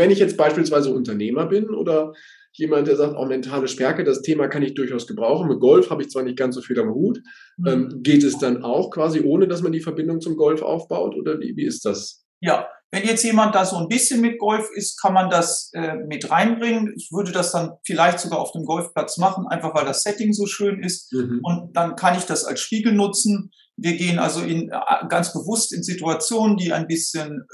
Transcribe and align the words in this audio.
wenn 0.00 0.10
ich 0.10 0.18
jetzt 0.18 0.38
beispielsweise 0.38 0.92
Unternehmer 0.92 1.46
bin 1.46 1.68
oder 1.68 2.14
jemand, 2.52 2.88
der 2.88 2.96
sagt, 2.96 3.16
auch 3.16 3.28
mentale 3.28 3.68
Stärke, 3.68 4.02
das 4.02 4.22
Thema 4.22 4.48
kann 4.48 4.62
ich 4.62 4.74
durchaus 4.74 5.06
gebrauchen. 5.06 5.46
Mit 5.46 5.60
Golf 5.60 5.90
habe 5.90 6.02
ich 6.02 6.08
zwar 6.08 6.22
nicht 6.22 6.38
ganz 6.38 6.54
so 6.54 6.62
viel 6.62 6.80
am 6.80 6.94
Hut. 6.94 7.20
Mhm. 7.58 7.66
Ähm, 7.66 8.02
geht 8.02 8.24
es 8.24 8.38
dann 8.38 8.64
auch 8.64 8.90
quasi 8.90 9.20
ohne, 9.20 9.46
dass 9.46 9.62
man 9.62 9.72
die 9.72 9.80
Verbindung 9.80 10.20
zum 10.20 10.36
Golf 10.36 10.62
aufbaut 10.62 11.14
oder 11.14 11.38
wie, 11.38 11.54
wie 11.54 11.66
ist 11.66 11.84
das? 11.84 12.24
Ja, 12.40 12.66
wenn 12.90 13.04
jetzt 13.04 13.22
jemand 13.22 13.54
da 13.54 13.64
so 13.64 13.76
ein 13.76 13.88
bisschen 13.88 14.20
mit 14.20 14.38
Golf 14.38 14.68
ist, 14.74 15.00
kann 15.00 15.12
man 15.12 15.30
das 15.30 15.70
äh, 15.74 15.94
mit 15.94 16.30
reinbringen. 16.30 16.92
Ich 16.96 17.10
würde 17.12 17.30
das 17.30 17.52
dann 17.52 17.72
vielleicht 17.84 18.18
sogar 18.18 18.40
auf 18.40 18.52
dem 18.52 18.64
Golfplatz 18.64 19.18
machen, 19.18 19.46
einfach 19.46 19.74
weil 19.74 19.84
das 19.84 20.02
Setting 20.02 20.32
so 20.32 20.46
schön 20.46 20.82
ist. 20.82 21.12
Mhm. 21.12 21.40
Und 21.42 21.76
dann 21.76 21.94
kann 21.94 22.16
ich 22.16 22.24
das 22.24 22.44
als 22.44 22.60
Spiegel 22.60 22.94
nutzen. 22.94 23.50
Wir 23.76 23.96
gehen 23.96 24.18
also 24.18 24.40
in, 24.40 24.70
äh, 24.70 25.06
ganz 25.08 25.32
bewusst 25.32 25.72
in 25.72 25.82
Situationen, 25.82 26.56
die 26.56 26.72
ein 26.72 26.88
bisschen 26.88 27.46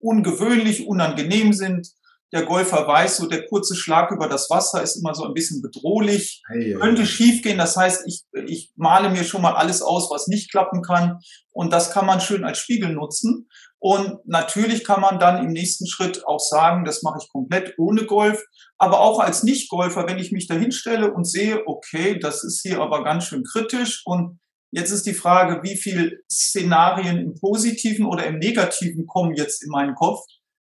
ungewöhnlich, 0.00 0.86
unangenehm 0.86 1.52
sind 1.52 1.88
der 2.32 2.44
Golfer 2.44 2.86
weiß, 2.86 3.16
so 3.16 3.26
der 3.26 3.46
kurze 3.46 3.74
Schlag 3.74 4.10
über 4.10 4.28
das 4.28 4.50
Wasser 4.50 4.82
ist 4.82 4.96
immer 4.96 5.14
so 5.14 5.24
ein 5.24 5.32
bisschen 5.32 5.62
bedrohlich, 5.62 6.42
hey, 6.48 6.74
könnte 6.74 7.06
schiefgehen. 7.06 7.56
Das 7.56 7.76
heißt, 7.76 8.06
ich, 8.06 8.24
ich 8.46 8.70
male 8.76 9.08
mir 9.10 9.24
schon 9.24 9.40
mal 9.40 9.54
alles 9.54 9.80
aus, 9.80 10.10
was 10.10 10.28
nicht 10.28 10.50
klappen 10.50 10.82
kann. 10.82 11.20
Und 11.52 11.72
das 11.72 11.90
kann 11.90 12.04
man 12.04 12.20
schön 12.20 12.44
als 12.44 12.58
Spiegel 12.58 12.92
nutzen. 12.92 13.48
Und 13.78 14.18
natürlich 14.26 14.84
kann 14.84 15.00
man 15.00 15.18
dann 15.18 15.42
im 15.42 15.52
nächsten 15.52 15.86
Schritt 15.86 16.26
auch 16.26 16.40
sagen, 16.40 16.84
das 16.84 17.02
mache 17.02 17.18
ich 17.22 17.30
komplett 17.30 17.74
ohne 17.78 18.04
Golf. 18.04 18.44
Aber 18.76 19.00
auch 19.00 19.20
als 19.20 19.42
Nicht-Golfer, 19.42 20.06
wenn 20.06 20.18
ich 20.18 20.30
mich 20.30 20.48
da 20.48 20.54
hinstelle 20.54 21.12
und 21.12 21.24
sehe, 21.24 21.66
okay, 21.66 22.18
das 22.18 22.44
ist 22.44 22.60
hier 22.60 22.80
aber 22.80 23.04
ganz 23.04 23.24
schön 23.24 23.44
kritisch 23.44 24.02
und 24.04 24.38
Jetzt 24.70 24.90
ist 24.90 25.06
die 25.06 25.14
Frage, 25.14 25.62
wie 25.62 25.76
viel 25.76 26.22
Szenarien 26.30 27.18
im 27.18 27.34
Positiven 27.34 28.06
oder 28.06 28.26
im 28.26 28.38
Negativen 28.38 29.06
kommen 29.06 29.34
jetzt 29.34 29.62
in 29.62 29.70
meinen 29.70 29.94
Kopf 29.94 30.20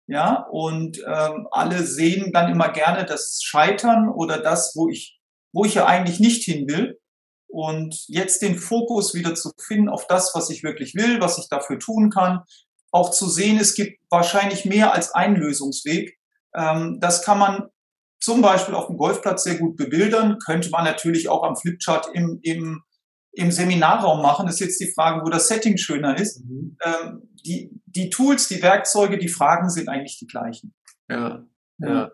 ja, 0.09 0.47
und 0.49 0.97
ähm, 1.05 1.47
alle 1.51 1.83
sehen 1.83 2.31
dann 2.33 2.51
immer 2.51 2.69
gerne 2.69 3.05
das 3.05 3.41
Scheitern 3.43 4.09
oder 4.09 4.39
das, 4.39 4.73
wo 4.75 4.89
ich, 4.89 5.19
wo 5.53 5.65
ich 5.65 5.75
ja 5.75 5.85
eigentlich 5.85 6.19
nicht 6.19 6.43
hin 6.43 6.67
will. 6.67 6.99
Und 7.47 7.95
jetzt 8.07 8.41
den 8.41 8.57
Fokus 8.57 9.13
wieder 9.13 9.35
zu 9.35 9.51
finden 9.59 9.87
auf 9.87 10.07
das, 10.07 10.31
was 10.33 10.49
ich 10.49 10.63
wirklich 10.63 10.95
will, 10.95 11.21
was 11.21 11.37
ich 11.37 11.47
dafür 11.47 11.77
tun 11.77 12.09
kann, 12.09 12.39
auch 12.91 13.11
zu 13.11 13.29
sehen, 13.29 13.59
es 13.59 13.75
gibt 13.75 13.99
wahrscheinlich 14.09 14.65
mehr 14.65 14.93
als 14.93 15.13
einen 15.13 15.35
Lösungsweg. 15.35 16.17
Ähm, 16.55 16.97
das 16.99 17.23
kann 17.23 17.37
man 17.37 17.67
zum 18.19 18.41
Beispiel 18.41 18.73
auf 18.73 18.87
dem 18.87 18.97
Golfplatz 18.97 19.43
sehr 19.43 19.59
gut 19.59 19.77
bebildern, 19.77 20.39
könnte 20.43 20.71
man 20.71 20.85
natürlich 20.85 21.29
auch 21.29 21.43
am 21.43 21.55
Flipchart 21.55 22.09
im, 22.15 22.39
im 22.41 22.81
im 23.33 23.51
Seminarraum 23.51 24.21
machen, 24.21 24.47
ist 24.47 24.59
jetzt 24.59 24.79
die 24.79 24.91
Frage, 24.91 25.25
wo 25.25 25.29
das 25.29 25.47
Setting 25.47 25.77
schöner 25.77 26.19
ist. 26.19 26.43
Mhm. 26.45 26.77
Ähm, 26.83 27.29
die, 27.45 27.71
die 27.85 28.09
Tools, 28.09 28.47
die 28.47 28.61
Werkzeuge, 28.61 29.17
die 29.17 29.27
Fragen 29.27 29.69
sind 29.69 29.87
eigentlich 29.87 30.17
die 30.19 30.27
gleichen. 30.27 30.73
Ja, 31.09 31.45
ja. 31.79 32.11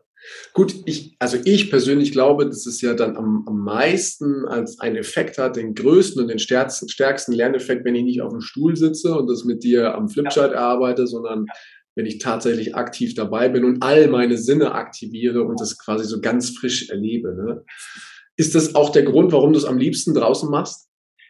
Gut, 0.53 0.75
ich, 0.85 1.15
also 1.19 1.37
ich 1.43 1.69
persönlich 1.69 2.11
glaube, 2.11 2.45
dass 2.47 2.65
es 2.65 2.81
ja 2.81 2.93
dann 2.93 3.15
am, 3.15 3.43
am 3.47 3.59
meisten 3.59 4.45
als 4.45 4.79
einen 4.79 4.95
Effekt 4.95 5.37
hat, 5.37 5.55
den 5.55 5.75
größten 5.75 6.21
und 6.21 6.29
den 6.29 6.39
stärksten, 6.39 6.89
stärksten 6.89 7.33
Lerneffekt, 7.33 7.85
wenn 7.85 7.95
ich 7.95 8.03
nicht 8.03 8.21
auf 8.21 8.31
dem 8.31 8.41
Stuhl 8.41 8.75
sitze 8.75 9.15
und 9.15 9.27
das 9.27 9.43
mit 9.43 9.63
dir 9.63 9.93
am 9.93 10.09
Flipchart 10.09 10.53
ja. 10.53 10.59
arbeite, 10.59 11.05
sondern 11.05 11.45
wenn 11.95 12.05
ich 12.05 12.19
tatsächlich 12.19 12.75
aktiv 12.75 13.13
dabei 13.13 13.49
bin 13.49 13.63
und 13.63 13.83
all 13.83 14.07
meine 14.07 14.37
Sinne 14.37 14.73
aktiviere 14.73 15.43
und 15.43 15.59
das 15.61 15.77
quasi 15.77 16.05
so 16.05 16.19
ganz 16.19 16.49
frisch 16.49 16.89
erlebe. 16.89 17.35
Ne? 17.35 17.63
Ist 18.35 18.55
das 18.55 18.75
auch 18.75 18.91
der 18.91 19.03
Grund, 19.03 19.31
warum 19.31 19.53
du 19.53 19.59
es 19.59 19.65
am 19.65 19.77
liebsten 19.77 20.13
draußen 20.13 20.49
machst? 20.49 20.89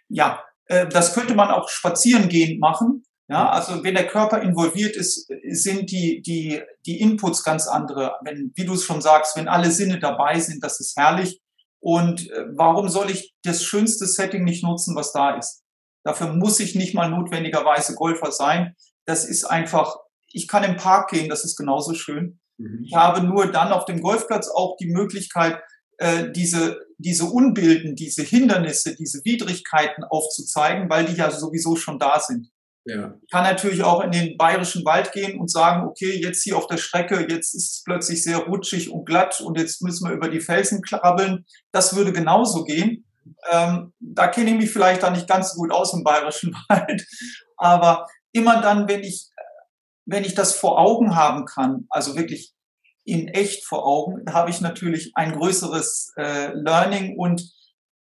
Ja, 0.10 0.44
äh, 0.66 0.88
das 0.88 1.14
könnte 1.14 1.36
man 1.36 1.50
auch 1.50 1.70
spazierengehend 1.70 2.60
machen. 2.60 3.04
Ja, 3.28 3.50
also 3.50 3.84
wenn 3.84 3.96
der 3.96 4.06
Körper 4.06 4.42
involviert 4.44 4.96
ist, 4.96 5.28
sind 5.50 5.90
die, 5.90 6.22
die, 6.22 6.62
die 6.86 7.02
Inputs 7.02 7.44
ganz 7.44 7.68
andere. 7.68 8.18
Wenn, 8.24 8.52
wie 8.56 8.66
du 8.66 8.74
es 8.74 8.84
schon 8.84 9.02
sagst, 9.02 9.36
wenn 9.36 9.48
alle 9.48 9.72
Sinne 9.72 10.00
dabei 10.00 10.40
sind, 10.40 10.64
das 10.64 10.80
ist 10.80 10.96
herrlich. 10.96 11.42
Und 11.80 12.30
äh, 12.30 12.46
warum 12.56 12.88
soll 12.88 13.10
ich 13.10 13.34
das 13.44 13.64
schönste 13.64 14.06
Setting 14.06 14.44
nicht 14.44 14.64
nutzen, 14.64 14.96
was 14.96 15.12
da 15.12 15.38
ist? 15.38 15.64
Dafür 16.04 16.34
muss 16.34 16.60
ich 16.60 16.76
nicht 16.76 16.94
mal 16.94 17.10
notwendigerweise 17.10 17.96
Golfer 17.96 18.32
sein. 18.32 18.76
Das 19.06 19.26
ist 19.26 19.46
einfach, 19.46 19.98
ich 20.32 20.48
kann 20.48 20.64
im 20.64 20.78
Park 20.78 21.10
gehen, 21.10 21.30
das 21.30 21.46
ist 21.46 21.56
genauso 21.56 21.96
schön. 21.96 22.40
Mhm. 22.58 22.84
Ich 22.86 22.96
habe 22.96 23.22
nur 23.22 23.52
dann 23.52 23.72
auf 23.72 23.86
dem 23.86 24.02
Golfplatz 24.02 24.50
auch 24.50 24.78
die 24.78 24.92
Möglichkeit, 24.92 25.60
äh, 25.98 26.32
diese, 26.32 26.80
diese 26.98 27.26
Unbilden, 27.26 27.96
diese 27.96 28.24
Hindernisse, 28.24 28.96
diese 28.96 29.24
Widrigkeiten 29.24 30.04
aufzuzeigen, 30.04 30.90
weil 30.90 31.06
die 31.06 31.16
ja 31.16 31.32
sowieso 31.32 31.76
schon 31.76 32.00
da 32.00 32.20
sind. 32.20 32.50
Ja. 32.88 33.16
Ich 33.24 33.32
kann 33.32 33.44
natürlich 33.44 33.84
auch 33.84 34.04
in 34.04 34.12
den 34.12 34.38
bayerischen 34.38 34.86
Wald 34.86 35.12
gehen 35.12 35.40
und 35.40 35.50
sagen, 35.50 35.88
okay, 35.88 36.20
jetzt 36.22 36.44
hier 36.44 36.56
auf 36.56 36.68
der 36.68 36.78
Strecke, 36.78 37.26
jetzt 37.28 37.56
ist 37.56 37.72
es 37.72 37.84
plötzlich 37.84 38.24
sehr 38.24 38.38
rutschig 38.38 38.92
und 38.92 39.06
glatt 39.06 39.42
und 39.42 39.58
jetzt 39.58 39.82
müssen 39.82 40.08
wir 40.08 40.16
über 40.16 40.30
die 40.30 40.40
Felsen 40.40 40.84
krabbeln. 40.84 41.46
Das 41.72 41.96
würde 41.96 42.14
genauso 42.14 42.64
gehen. 42.64 43.06
Ähm, 43.52 43.92
da 44.00 44.28
kenne 44.28 44.52
ich 44.52 44.58
mich 44.58 44.70
vielleicht 44.70 45.02
da 45.02 45.10
nicht 45.10 45.28
ganz 45.28 45.54
so 45.54 45.62
gut 45.62 45.72
aus 45.72 45.94
im 45.94 46.04
bayerischen 46.04 46.56
Wald. 46.70 47.06
Aber 47.58 48.08
immer 48.34 48.62
dann, 48.62 48.88
wenn 48.88 49.04
ich, 49.04 49.30
wenn 50.06 50.24
ich 50.24 50.36
das 50.36 50.54
vor 50.54 50.78
Augen 50.78 51.16
haben 51.16 51.46
kann, 51.46 51.88
also 51.90 52.16
wirklich 52.16 52.55
in 53.06 53.28
echt 53.28 53.66
vor 53.66 53.86
Augen, 53.86 54.24
habe 54.32 54.50
ich 54.50 54.62
natürlich 54.62 55.12
ein 55.16 55.34
größeres 55.34 56.14
äh, 56.18 56.54
Learning 56.54 57.18
und 57.18 57.54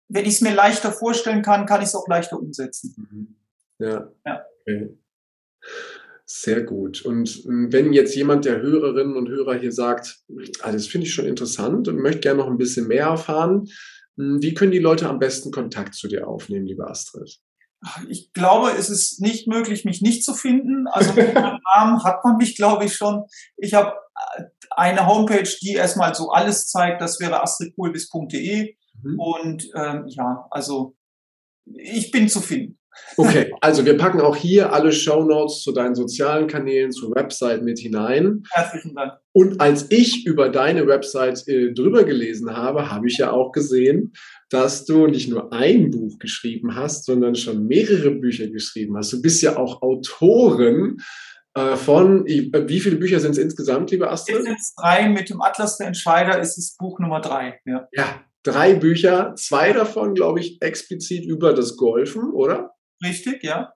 wenn 0.10 0.26
ich 0.26 0.36
es 0.36 0.42
mir 0.42 0.54
leichter 0.54 0.92
vorstellen 0.92 1.42
kann, 1.42 1.66
kann 1.66 1.82
ich 1.82 1.88
es 1.88 1.96
auch 1.96 2.08
leichter 2.08 2.38
umsetzen. 2.38 2.96
Mhm. 2.98 3.36
Ja. 3.80 4.12
ja. 4.26 4.46
Okay. 4.62 4.98
Sehr 6.26 6.64
gut. 6.64 7.02
Und 7.04 7.46
ähm, 7.46 7.74
wenn 7.74 7.94
jetzt 7.94 8.16
jemand 8.16 8.46
der 8.46 8.62
Hörerinnen 8.62 9.16
und 9.16 9.30
Hörer 9.30 9.56
hier 9.56 9.72
sagt, 9.72 10.20
also 10.62 10.78
das 10.78 10.88
finde 10.88 11.08
ich 11.08 11.14
schon 11.14 11.26
interessant 11.26 11.88
und 11.88 11.98
möchte 11.98 12.22
gerne 12.22 12.40
noch 12.40 12.48
ein 12.48 12.58
bisschen 12.58 12.88
mehr 12.88 13.06
erfahren, 13.06 13.68
hm, 14.18 14.42
wie 14.42 14.54
können 14.54 14.72
die 14.72 14.80
Leute 14.80 15.10
am 15.10 15.20
besten 15.20 15.52
Kontakt 15.52 15.94
zu 15.96 16.08
dir 16.08 16.28
aufnehmen, 16.28 16.66
liebe 16.66 16.88
Astrid? 16.88 17.40
Ich 18.10 18.32
glaube, 18.34 18.72
es 18.72 18.90
ist 18.90 19.22
nicht 19.22 19.48
möglich, 19.48 19.86
mich 19.86 20.02
nicht 20.02 20.24
zu 20.24 20.34
finden. 20.34 20.88
Also 20.88 21.14
mit 21.14 21.34
meinem 21.34 21.60
Namen 21.76 22.04
hat 22.04 22.24
man 22.24 22.38
mich, 22.38 22.56
glaube 22.56 22.86
ich, 22.86 22.96
schon. 22.96 23.24
Ich 23.58 23.74
habe 23.74 23.94
äh, 24.38 24.44
eine 24.72 25.08
Homepage, 25.08 25.50
die 25.62 25.74
erstmal 25.74 26.14
so 26.14 26.30
alles 26.30 26.68
zeigt. 26.68 27.02
Das 27.02 27.20
wäre 27.20 27.42
astridpulvis.de. 27.42 28.76
Mhm. 29.02 29.20
Und 29.20 29.70
ähm, 29.76 30.06
ja, 30.08 30.46
also 30.52 30.96
ich 31.66 32.12
bin 32.12 32.30
zu 32.30 32.42
finden. 32.42 32.78
Okay, 33.18 33.52
also 33.62 33.86
wir 33.86 33.98
packen 33.98 34.22
auch 34.22 34.36
hier 34.36 34.74
alle 34.74 34.92
Show 34.92 35.24
Notes 35.24 35.62
zu 35.62 35.72
deinen 35.72 35.96
sozialen 35.96 36.48
Kanälen, 36.48 36.92
zur 36.92 37.14
Website 37.16 37.64
mit 37.64 37.80
hinein. 37.80 38.44
Herzlichen 38.52 38.96
Dank. 38.96 39.14
Und 39.34 39.62
als 39.62 39.88
ich 39.90 40.26
über 40.26 40.50
deine 40.50 40.88
Website 40.88 41.48
äh, 41.48 41.74
drüber 41.74 42.04
gelesen 42.04 42.56
habe, 42.56 42.92
habe 42.92 43.08
ich 43.08 43.18
ja 43.18 43.32
auch 43.32 43.52
gesehen, 43.52 44.14
dass 44.50 44.86
du 44.86 45.08
nicht 45.08 45.30
nur 45.30 45.54
ein 45.54 45.92
Buch 45.92 46.20
geschrieben 46.20 46.76
hast, 46.76 47.06
sondern 47.06 47.36
schon 47.36 47.68
mehrere 47.68 48.12
Bücher 48.12 48.48
geschrieben 48.48 48.98
hast. 48.98 49.14
Du 49.14 49.22
bist 49.22 49.42
ja 49.42 49.58
auch 49.58 49.82
Autorin 49.82 50.98
äh, 51.54 51.76
von, 51.76 52.26
wie 52.26 52.80
viele 52.80 52.98
Bücher 52.98 53.20
sind 53.20 53.32
es 53.32 53.38
insgesamt, 53.38 53.92
liebe 53.92 54.10
Astrid? 54.10 54.38
Es 54.38 54.44
sind 54.44 54.58
drei. 54.78 55.10
Mit 55.10 55.30
dem 55.30 55.42
Atlas 55.42 55.78
der 55.78 55.88
Entscheider 55.88 56.40
ist 56.40 56.58
es 56.58 56.76
Buch 56.78 57.00
Nummer 57.00 57.22
drei. 57.22 57.60
Ja, 57.66 57.88
ja 57.94 58.22
drei 58.44 58.74
Bücher. 58.74 59.34
Zwei 59.36 59.74
davon, 59.74 60.14
glaube 60.14 60.40
ich, 60.40 60.62
explizit 60.62 61.26
über 61.26 61.54
das 61.54 61.78
Golfen, 61.78 62.32
oder? 62.32 62.74
Richtig, 63.04 63.44
ja. 63.44 63.74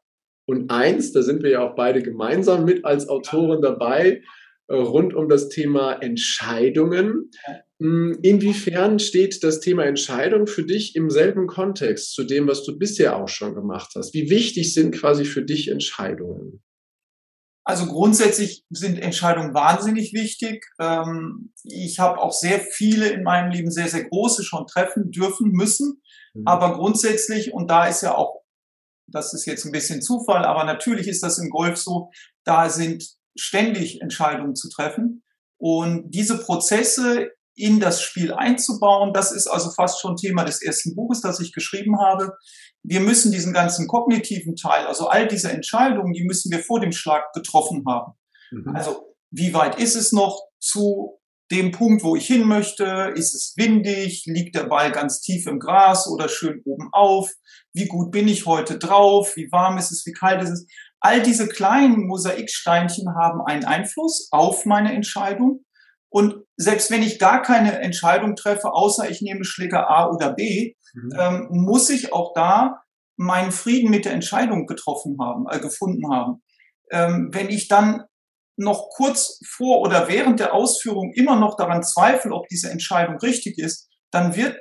Und 0.47 0.71
eins, 0.71 1.11
da 1.11 1.23
sind 1.23 1.41
wir 1.43 1.49
ja 1.51 1.67
auch 1.67 1.75
beide 1.75 2.03
gemeinsam 2.03 2.65
mit 2.65 2.85
als 2.85 3.09
Autoren 3.09 3.61
dabei, 3.61 4.21
äh, 4.67 4.75
rund 4.75 5.13
um 5.13 5.27
das 5.27 5.49
Thema 5.49 5.93
Entscheidungen. 5.93 7.31
Hm, 7.79 8.19
inwiefern 8.21 8.99
steht 8.99 9.43
das 9.43 9.59
Thema 9.59 9.85
Entscheidung 9.85 10.47
für 10.47 10.63
dich 10.63 10.95
im 10.95 11.09
selben 11.09 11.47
Kontext 11.47 12.13
zu 12.13 12.23
dem, 12.23 12.47
was 12.47 12.63
du 12.63 12.77
bisher 12.77 13.17
auch 13.17 13.27
schon 13.27 13.55
gemacht 13.55 13.91
hast? 13.95 14.13
Wie 14.13 14.29
wichtig 14.29 14.73
sind 14.73 14.95
quasi 14.95 15.25
für 15.25 15.43
dich 15.43 15.69
Entscheidungen? 15.69 16.61
Also 17.67 17.87
grundsätzlich 17.87 18.63
sind 18.69 18.99
Entscheidungen 18.99 19.55
wahnsinnig 19.55 20.13
wichtig. 20.13 20.65
Ähm, 20.79 21.51
ich 21.63 21.99
habe 21.99 22.19
auch 22.19 22.31
sehr 22.31 22.59
viele 22.59 23.09
in 23.09 23.23
meinem 23.23 23.51
Leben, 23.51 23.71
sehr, 23.71 23.87
sehr 23.87 24.03
große 24.03 24.43
schon 24.43 24.67
treffen 24.67 25.09
dürfen 25.09 25.51
müssen. 25.51 25.99
Mhm. 26.35 26.43
Aber 26.45 26.75
grundsätzlich, 26.75 27.53
und 27.53 27.71
da 27.71 27.87
ist 27.87 28.03
ja 28.03 28.13
auch, 28.15 28.41
das 29.07 29.33
ist 29.33 29.45
jetzt 29.45 29.65
ein 29.65 29.71
bisschen 29.71 30.01
Zufall, 30.01 30.45
aber 30.45 30.63
natürlich 30.63 31.07
ist 31.07 31.23
das 31.23 31.37
im 31.37 31.49
Golf 31.49 31.77
so, 31.77 32.09
da 32.43 32.69
sind 32.69 33.03
ständig 33.37 34.01
Entscheidungen 34.01 34.55
zu 34.55 34.69
treffen. 34.69 35.23
Und 35.57 36.09
diese 36.11 36.37
Prozesse 36.37 37.29
in 37.55 37.79
das 37.79 38.01
Spiel 38.01 38.33
einzubauen. 38.33 39.13
Das 39.13 39.31
ist 39.31 39.47
also 39.47 39.71
fast 39.71 40.01
schon 40.01 40.17
Thema 40.17 40.43
des 40.43 40.61
ersten 40.61 40.95
Buches, 40.95 41.21
das 41.21 41.39
ich 41.39 41.53
geschrieben 41.53 41.99
habe. 41.99 42.33
Wir 42.83 42.99
müssen 42.99 43.31
diesen 43.31 43.53
ganzen 43.53 43.87
kognitiven 43.87 44.55
Teil, 44.55 44.85
also 44.85 45.07
all 45.07 45.27
diese 45.27 45.51
Entscheidungen, 45.51 46.13
die 46.13 46.25
müssen 46.25 46.51
wir 46.51 46.59
vor 46.59 46.79
dem 46.79 46.91
Schlag 46.91 47.31
getroffen 47.33 47.83
haben. 47.87 48.13
Mhm. 48.51 48.75
Also 48.75 49.15
wie 49.31 49.53
weit 49.53 49.79
ist 49.79 49.95
es 49.95 50.11
noch 50.11 50.39
zu 50.59 51.19
dem 51.55 51.71
Punkt, 51.71 52.03
wo 52.03 52.15
ich 52.15 52.27
hin 52.27 52.47
möchte? 52.47 53.13
Ist 53.15 53.33
es 53.33 53.53
windig? 53.57 54.25
Liegt 54.25 54.55
der 54.55 54.65
Ball 54.65 54.91
ganz 54.91 55.21
tief 55.21 55.47
im 55.47 55.59
Gras 55.59 56.07
oder 56.07 56.29
schön 56.29 56.61
oben 56.65 56.89
auf? 56.91 57.31
Wie 57.73 57.87
gut 57.87 58.11
bin 58.11 58.27
ich 58.27 58.45
heute 58.45 58.77
drauf? 58.77 59.35
Wie 59.35 59.51
warm 59.51 59.77
ist 59.77 59.91
es? 59.91 60.05
Wie 60.05 60.13
kalt 60.13 60.41
ist 60.43 60.49
es? 60.49 60.67
all 61.05 61.21
diese 61.21 61.47
kleinen 61.47 62.07
Mosaiksteinchen 62.07 63.13
haben 63.13 63.41
einen 63.45 63.63
Einfluss 63.63 64.27
auf 64.31 64.65
meine 64.65 64.91
Entscheidung. 64.91 65.63
Und 66.09 66.43
selbst 66.57 66.89
wenn 66.89 67.03
ich 67.03 67.19
gar 67.19 67.43
keine 67.43 67.79
Entscheidung 67.79 68.35
treffe, 68.35 68.73
außer 68.73 69.07
ich 69.09 69.21
nehme 69.21 69.45
Schläger 69.45 69.87
A 69.87 70.09
oder 70.09 70.33
B, 70.33 70.73
mhm. 70.93 71.13
ähm, 71.15 71.47
muss 71.51 71.91
ich 71.91 72.11
auch 72.11 72.33
da 72.33 72.81
meinen 73.17 73.51
Frieden 73.51 73.91
mit 73.91 74.05
der 74.05 74.13
Entscheidung 74.13 74.65
getroffen 74.65 75.17
haben, 75.21 75.45
äh, 75.47 75.59
gefunden 75.59 76.11
haben. 76.11 76.41
Ähm, 76.89 77.29
wenn 77.31 77.49
ich 77.49 77.67
dann 77.67 78.05
noch 78.57 78.89
kurz 78.89 79.39
vor 79.47 79.81
oder 79.81 80.07
während 80.07 80.39
der 80.39 80.53
Ausführung 80.53 81.11
immer 81.13 81.35
noch 81.35 81.57
daran 81.57 81.83
zweifle, 81.83 82.33
ob 82.33 82.47
diese 82.47 82.69
Entscheidung 82.69 83.17
richtig 83.17 83.57
ist, 83.57 83.89
dann 84.11 84.35
wird, 84.35 84.57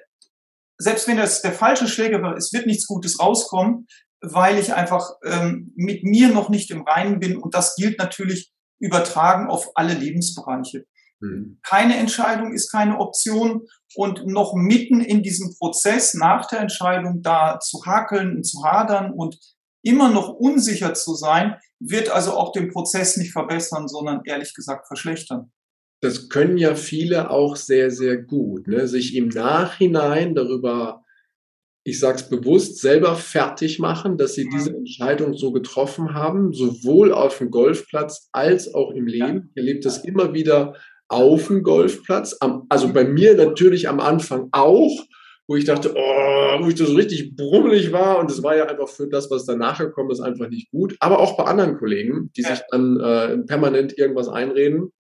selbst 0.78 1.06
wenn 1.06 1.16
das 1.16 1.42
der 1.42 1.52
falsche 1.52 1.86
Schläger 1.86 2.20
war, 2.22 2.36
es 2.36 2.52
wird 2.52 2.66
nichts 2.66 2.86
Gutes 2.86 3.20
rauskommen, 3.20 3.86
weil 4.20 4.58
ich 4.58 4.74
einfach 4.74 5.10
ähm, 5.24 5.72
mit 5.76 6.02
mir 6.02 6.28
noch 6.28 6.48
nicht 6.48 6.70
im 6.70 6.82
Reinen 6.82 7.20
bin. 7.20 7.36
Und 7.36 7.54
das 7.54 7.76
gilt 7.76 7.98
natürlich 7.98 8.52
übertragen 8.80 9.48
auf 9.48 9.70
alle 9.76 9.94
Lebensbereiche. 9.94 10.84
Mhm. 11.20 11.58
Keine 11.62 11.96
Entscheidung 11.96 12.52
ist 12.52 12.70
keine 12.70 12.98
Option. 12.98 13.66
Und 13.94 14.26
noch 14.26 14.54
mitten 14.54 15.00
in 15.00 15.22
diesem 15.22 15.54
Prozess 15.56 16.14
nach 16.14 16.46
der 16.48 16.60
Entscheidung 16.60 17.22
da 17.22 17.60
zu 17.60 17.84
hakeln 17.86 18.36
und 18.36 18.44
zu 18.44 18.64
hadern 18.64 19.12
und 19.12 19.38
immer 19.84 20.10
noch 20.10 20.30
unsicher 20.30 20.94
zu 20.94 21.14
sein, 21.14 21.56
wird 21.78 22.10
also 22.10 22.32
auch 22.32 22.52
den 22.52 22.68
Prozess 22.68 23.16
nicht 23.16 23.32
verbessern, 23.32 23.86
sondern 23.86 24.22
ehrlich 24.24 24.54
gesagt 24.54 24.86
verschlechtern. 24.86 25.52
Das 26.00 26.28
können 26.28 26.58
ja 26.58 26.74
viele 26.74 27.30
auch 27.30 27.56
sehr, 27.56 27.90
sehr 27.90 28.16
gut, 28.16 28.66
ne? 28.66 28.88
sich 28.88 29.14
im 29.14 29.28
Nachhinein 29.28 30.34
darüber, 30.34 31.02
ich 31.84 32.00
sage 32.00 32.16
es 32.16 32.28
bewusst, 32.28 32.80
selber 32.80 33.14
fertig 33.14 33.78
machen, 33.78 34.16
dass 34.16 34.34
sie 34.34 34.48
diese 34.48 34.74
Entscheidung 34.74 35.34
so 35.36 35.52
getroffen 35.52 36.14
haben, 36.14 36.52
sowohl 36.52 37.12
auf 37.12 37.38
dem 37.38 37.50
Golfplatz 37.50 38.28
als 38.32 38.74
auch 38.74 38.90
im 38.90 39.06
Leben. 39.06 39.50
Ich 39.50 39.56
erlebe 39.58 39.80
das 39.80 40.04
immer 40.04 40.34
wieder 40.34 40.74
auf 41.08 41.48
dem 41.48 41.62
Golfplatz, 41.62 42.36
also 42.68 42.92
bei 42.92 43.04
mir 43.04 43.34
natürlich 43.34 43.88
am 43.88 44.00
Anfang 44.00 44.48
auch, 44.52 45.04
wo 45.46 45.56
ich 45.56 45.64
dachte, 45.64 45.92
oh, 45.94 46.62
wo 46.62 46.68
ich 46.68 46.74
das 46.74 46.88
so 46.88 46.94
richtig 46.94 47.36
brummelig 47.36 47.92
war 47.92 48.18
und 48.18 48.30
das 48.30 48.42
war 48.42 48.56
ja 48.56 48.66
einfach 48.66 48.88
für 48.88 49.08
das, 49.08 49.30
was 49.30 49.44
danach 49.44 49.78
gekommen 49.78 50.10
ist, 50.10 50.20
einfach 50.20 50.48
nicht 50.48 50.70
gut. 50.70 50.96
Aber 51.00 51.18
auch 51.18 51.36
bei 51.36 51.44
anderen 51.44 51.76
Kollegen, 51.76 52.30
die 52.36 52.42
ja. 52.42 52.50
sich 52.54 52.64
dann 52.70 52.98
äh, 52.98 53.38
permanent 53.38 53.96
irgendwas 53.98 54.28
einreden 54.28 54.92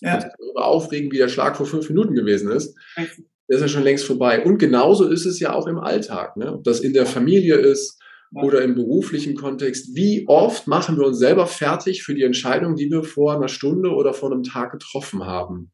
ja. 0.00 0.14
und 0.14 0.22
sich 0.22 0.30
darüber 0.38 0.66
aufregen, 0.66 1.10
wie 1.10 1.18
der 1.18 1.28
Schlag 1.28 1.56
vor 1.56 1.66
fünf 1.66 1.88
Minuten 1.88 2.14
gewesen 2.14 2.50
ist. 2.50 2.76
Der 2.96 3.56
ist 3.56 3.62
ja 3.62 3.68
schon 3.68 3.82
längst 3.82 4.04
vorbei. 4.04 4.44
Und 4.44 4.58
genauso 4.58 5.08
ist 5.08 5.24
es 5.24 5.40
ja 5.40 5.54
auch 5.54 5.66
im 5.66 5.78
Alltag, 5.78 6.36
ne? 6.36 6.52
ob 6.52 6.64
das 6.64 6.80
in 6.80 6.92
der 6.92 7.06
Familie 7.06 7.56
ist 7.56 7.98
oder 8.34 8.62
im 8.62 8.74
beruflichen 8.74 9.34
Kontext. 9.34 9.96
Wie 9.96 10.24
oft 10.28 10.66
machen 10.66 10.98
wir 10.98 11.06
uns 11.06 11.18
selber 11.18 11.46
fertig 11.46 12.02
für 12.02 12.14
die 12.14 12.24
Entscheidung, 12.24 12.76
die 12.76 12.90
wir 12.90 13.02
vor 13.02 13.34
einer 13.34 13.48
Stunde 13.48 13.90
oder 13.90 14.12
vor 14.12 14.30
einem 14.30 14.42
Tag 14.42 14.72
getroffen 14.72 15.24
haben? 15.24 15.72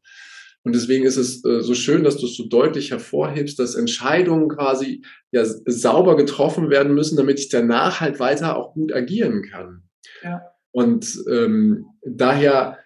Und 0.65 0.73
deswegen 0.73 1.05
ist 1.05 1.17
es 1.17 1.45
äh, 1.45 1.61
so 1.61 1.75
schön, 1.75 2.03
dass 2.03 2.17
du 2.17 2.25
es 2.25 2.35
so 2.35 2.47
deutlich 2.47 2.89
hervorhebst, 2.89 3.59
dass 3.59 3.75
Entscheidungen 3.75 4.49
quasi 4.49 5.05
ja 5.31 5.45
sauber 5.45 6.17
getroffen 6.17 6.71
werden 6.71 6.95
müssen, 6.95 7.17
damit 7.17 7.39
ich 7.39 7.49
danach 7.49 8.01
halt 8.01 8.19
weiter 8.19 8.57
auch 8.57 8.73
gut 8.73 8.91
agieren 8.91 9.43
kann. 9.43 9.83
Ja. 10.23 10.41
Und 10.71 11.19
ähm, 11.29 11.85
daher, 12.03 12.79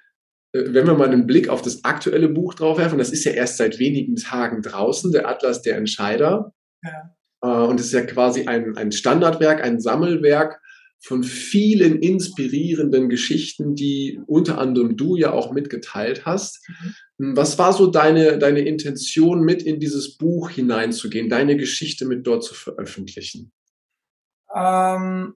äh, 0.51 0.65
wenn 0.67 0.87
wir 0.87 0.93
mal 0.95 1.07
einen 1.07 1.25
Blick 1.25 1.47
auf 1.47 1.61
das 1.61 1.85
aktuelle 1.85 2.27
Buch 2.27 2.53
drauf 2.53 2.77
werfen, 2.77 2.99
das 2.99 3.11
ist 3.11 3.23
ja 3.23 3.31
erst 3.31 3.55
seit 3.55 3.79
wenigen 3.79 4.17
Tagen 4.17 4.61
draußen, 4.61 5.13
der 5.13 5.29
Atlas 5.29 5.61
der 5.61 5.77
Entscheider. 5.77 6.53
Ja. 6.83 7.15
Äh, 7.41 7.65
und 7.65 7.79
es 7.79 7.87
ist 7.87 7.93
ja 7.93 8.01
quasi 8.01 8.45
ein, 8.45 8.75
ein 8.75 8.91
Standardwerk, 8.91 9.63
ein 9.63 9.79
Sammelwerk 9.79 10.59
von 11.01 11.23
vielen 11.23 12.01
inspirierenden 12.01 13.09
Geschichten, 13.09 13.73
die 13.75 14.19
unter 14.27 14.57
anderem 14.57 14.97
du 14.97 15.15
ja 15.15 15.31
auch 15.31 15.51
mitgeteilt 15.51 16.25
hast. 16.25 16.67
Mhm. 17.17 17.37
Was 17.37 17.57
war 17.57 17.73
so 17.73 17.87
deine, 17.87 18.37
deine 18.37 18.61
Intention, 18.61 19.41
mit 19.41 19.63
in 19.63 19.79
dieses 19.79 20.17
Buch 20.17 20.49
hineinzugehen, 20.49 21.29
deine 21.29 21.55
Geschichte 21.55 22.05
mit 22.05 22.27
dort 22.27 22.43
zu 22.43 22.53
veröffentlichen? 22.53 23.51
Ähm, 24.53 25.35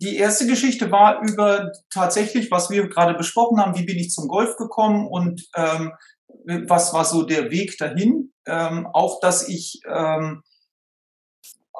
die 0.00 0.16
erste 0.16 0.46
Geschichte 0.46 0.90
war 0.90 1.22
über 1.22 1.70
tatsächlich, 1.90 2.50
was 2.50 2.70
wir 2.70 2.88
gerade 2.88 3.14
besprochen 3.14 3.58
haben, 3.58 3.78
wie 3.78 3.84
bin 3.84 3.98
ich 3.98 4.10
zum 4.10 4.28
Golf 4.28 4.56
gekommen 4.56 5.06
und 5.06 5.46
ähm, 5.54 5.92
was 6.66 6.92
war 6.92 7.04
so 7.04 7.22
der 7.22 7.50
Weg 7.50 7.76
dahin. 7.78 8.32
Ähm, 8.46 8.88
auch, 8.92 9.20
dass 9.20 9.48
ich 9.48 9.80
ähm, 9.86 10.42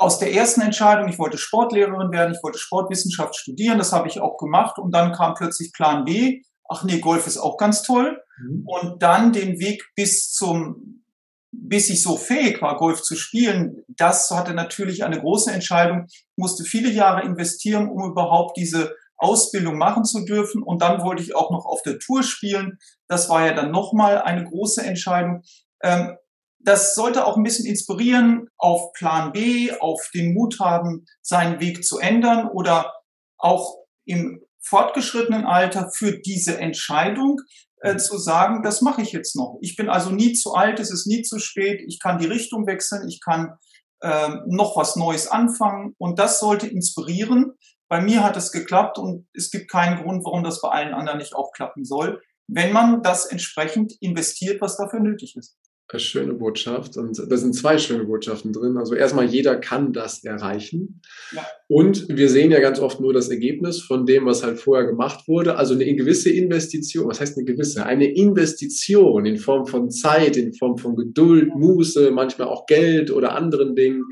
aus 0.02 0.18
der 0.18 0.34
ersten 0.34 0.60
Entscheidung, 0.60 1.08
ich 1.08 1.18
wollte 1.18 1.38
Sportlehrerin 1.38 2.12
werden, 2.12 2.34
ich 2.34 2.42
wollte 2.42 2.58
Sportwissenschaft 2.58 3.36
studieren, 3.36 3.78
das 3.78 3.92
habe 3.92 4.08
ich 4.08 4.20
auch 4.20 4.36
gemacht 4.36 4.78
und 4.78 4.94
dann 4.94 5.12
kam 5.12 5.34
plötzlich 5.34 5.72
Plan 5.72 6.04
B 6.04 6.42
ach 6.72 6.84
nee, 6.84 6.98
Golf 6.98 7.26
ist 7.26 7.38
auch 7.38 7.56
ganz 7.56 7.82
toll. 7.82 8.22
Mhm. 8.38 8.66
Und 8.66 9.02
dann 9.02 9.32
den 9.32 9.58
Weg 9.58 9.84
bis 9.94 10.32
zum, 10.32 11.04
bis 11.50 11.90
ich 11.90 12.02
so 12.02 12.16
fähig 12.16 12.62
war, 12.62 12.76
Golf 12.76 13.02
zu 13.02 13.14
spielen, 13.14 13.84
das 13.88 14.30
hatte 14.30 14.54
natürlich 14.54 15.04
eine 15.04 15.20
große 15.20 15.52
Entscheidung. 15.52 16.06
Ich 16.08 16.24
musste 16.36 16.64
viele 16.64 16.90
Jahre 16.90 17.22
investieren, 17.22 17.88
um 17.88 18.10
überhaupt 18.10 18.56
diese 18.56 18.94
Ausbildung 19.16 19.76
machen 19.76 20.04
zu 20.04 20.24
dürfen. 20.24 20.62
Und 20.62 20.82
dann 20.82 21.02
wollte 21.02 21.22
ich 21.22 21.36
auch 21.36 21.50
noch 21.50 21.66
auf 21.66 21.82
der 21.82 21.98
Tour 21.98 22.22
spielen. 22.22 22.78
Das 23.06 23.28
war 23.28 23.46
ja 23.46 23.52
dann 23.52 23.70
nochmal 23.70 24.22
eine 24.22 24.44
große 24.44 24.82
Entscheidung. 24.82 25.42
Ähm, 25.82 26.16
das 26.64 26.94
sollte 26.94 27.26
auch 27.26 27.36
ein 27.36 27.42
bisschen 27.42 27.66
inspirieren, 27.66 28.48
auf 28.56 28.92
Plan 28.92 29.32
B, 29.32 29.72
auf 29.80 30.08
den 30.14 30.32
Mut 30.34 30.60
haben, 30.60 31.06
seinen 31.20 31.60
Weg 31.60 31.84
zu 31.84 31.98
ändern 31.98 32.48
oder 32.48 32.92
auch 33.38 33.78
im 34.04 34.40
fortgeschrittenen 34.60 35.44
Alter 35.44 35.90
für 35.92 36.18
diese 36.20 36.58
Entscheidung 36.58 37.40
äh, 37.80 37.94
mhm. 37.94 37.98
zu 37.98 38.18
sagen, 38.18 38.62
das 38.62 38.80
mache 38.80 39.02
ich 39.02 39.12
jetzt 39.12 39.34
noch. 39.34 39.58
Ich 39.60 39.76
bin 39.76 39.88
also 39.88 40.10
nie 40.10 40.34
zu 40.34 40.54
alt, 40.54 40.78
es 40.78 40.92
ist 40.92 41.06
nie 41.06 41.22
zu 41.22 41.38
spät, 41.38 41.82
ich 41.86 41.98
kann 41.98 42.18
die 42.18 42.26
Richtung 42.26 42.66
wechseln, 42.66 43.08
ich 43.08 43.20
kann 43.20 43.58
äh, 44.00 44.28
noch 44.46 44.76
was 44.76 44.94
Neues 44.96 45.26
anfangen 45.26 45.94
und 45.98 46.18
das 46.18 46.38
sollte 46.38 46.68
inspirieren. 46.68 47.52
Bei 47.88 48.00
mir 48.00 48.22
hat 48.22 48.36
es 48.36 48.52
geklappt 48.52 48.98
und 48.98 49.26
es 49.34 49.50
gibt 49.50 49.70
keinen 49.70 50.02
Grund, 50.02 50.24
warum 50.24 50.44
das 50.44 50.60
bei 50.60 50.68
allen 50.68 50.94
anderen 50.94 51.18
nicht 51.18 51.34
auch 51.34 51.50
klappen 51.52 51.84
soll, 51.84 52.22
wenn 52.46 52.72
man 52.72 53.02
das 53.02 53.26
entsprechend 53.26 53.94
investiert, 54.00 54.60
was 54.60 54.76
dafür 54.76 55.00
nötig 55.00 55.36
ist 55.36 55.56
schöne 55.98 56.34
Botschaft. 56.34 56.96
Und 56.96 57.18
da 57.18 57.36
sind 57.36 57.54
zwei 57.54 57.78
schöne 57.78 58.04
Botschaften 58.04 58.52
drin. 58.52 58.76
Also 58.76 58.94
erstmal, 58.94 59.26
jeder 59.26 59.56
kann 59.56 59.92
das 59.92 60.24
erreichen. 60.24 61.00
Ja. 61.34 61.46
Und 61.68 62.08
wir 62.08 62.28
sehen 62.28 62.50
ja 62.50 62.60
ganz 62.60 62.80
oft 62.80 63.00
nur 63.00 63.12
das 63.12 63.28
Ergebnis 63.28 63.80
von 63.80 64.06
dem, 64.06 64.26
was 64.26 64.42
halt 64.42 64.58
vorher 64.58 64.86
gemacht 64.86 65.28
wurde. 65.28 65.56
Also 65.56 65.74
eine 65.74 65.94
gewisse 65.94 66.30
Investition, 66.30 67.08
was 67.08 67.20
heißt 67.20 67.36
eine 67.36 67.44
gewisse? 67.44 67.84
Eine 67.84 68.06
Investition 68.06 69.26
in 69.26 69.36
Form 69.36 69.66
von 69.66 69.90
Zeit, 69.90 70.36
in 70.36 70.54
Form 70.54 70.78
von 70.78 70.96
Geduld, 70.96 71.54
Muße, 71.54 72.10
manchmal 72.10 72.48
auch 72.48 72.66
Geld 72.66 73.10
oder 73.10 73.34
anderen 73.34 73.74
Dingen. 73.74 74.04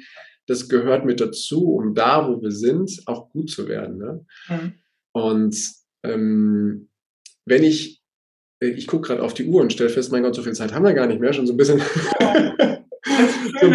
Das 0.46 0.68
gehört 0.68 1.04
mit 1.04 1.20
dazu, 1.20 1.74
um 1.74 1.94
da, 1.94 2.28
wo 2.28 2.42
wir 2.42 2.50
sind, 2.50 3.02
auch 3.06 3.30
gut 3.30 3.50
zu 3.50 3.68
werden. 3.68 3.98
Ne? 3.98 4.26
Mhm. 4.48 4.72
Und 5.12 5.56
ähm, 6.02 6.88
wenn 7.46 7.62
ich 7.62 7.99
ich 8.60 8.86
gucke 8.86 9.08
gerade 9.08 9.22
auf 9.22 9.34
die 9.34 9.46
Uhr 9.46 9.60
und 9.62 9.72
stelle 9.72 9.90
fest, 9.90 10.12
mein 10.12 10.22
Gott, 10.22 10.34
so 10.34 10.42
viel 10.42 10.52
Zeit 10.52 10.74
haben 10.74 10.84
wir 10.84 10.92
gar 10.92 11.06
nicht 11.06 11.20
mehr, 11.20 11.32
schon 11.32 11.46
so 11.46 11.54
ein 11.54 11.56
bisschen. 11.56 11.80
so, 13.60 13.72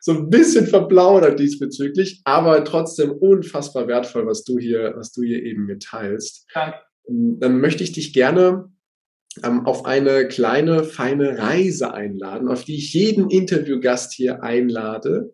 so 0.00 0.12
ein 0.12 0.30
bisschen 0.30 0.66
verplaudert 0.66 1.38
diesbezüglich, 1.38 2.22
aber 2.24 2.64
trotzdem 2.64 3.12
unfassbar 3.12 3.86
wertvoll, 3.86 4.26
was 4.26 4.42
du 4.42 4.58
hier, 4.58 4.94
was 4.96 5.12
du 5.12 5.22
hier 5.22 5.42
eben 5.42 5.66
mitteilst. 5.66 6.46
Ja. 6.54 6.74
Ähm, 7.08 7.38
dann 7.38 7.60
möchte 7.60 7.84
ich 7.84 7.92
dich 7.92 8.12
gerne 8.12 8.72
ähm, 9.42 9.66
auf 9.66 9.86
eine 9.86 10.26
kleine, 10.28 10.84
feine 10.84 11.38
Reise 11.38 11.94
einladen, 11.94 12.48
auf 12.48 12.64
die 12.64 12.76
ich 12.76 12.92
jeden 12.92 13.30
Interviewgast 13.30 14.12
hier 14.12 14.42
einlade. 14.42 15.32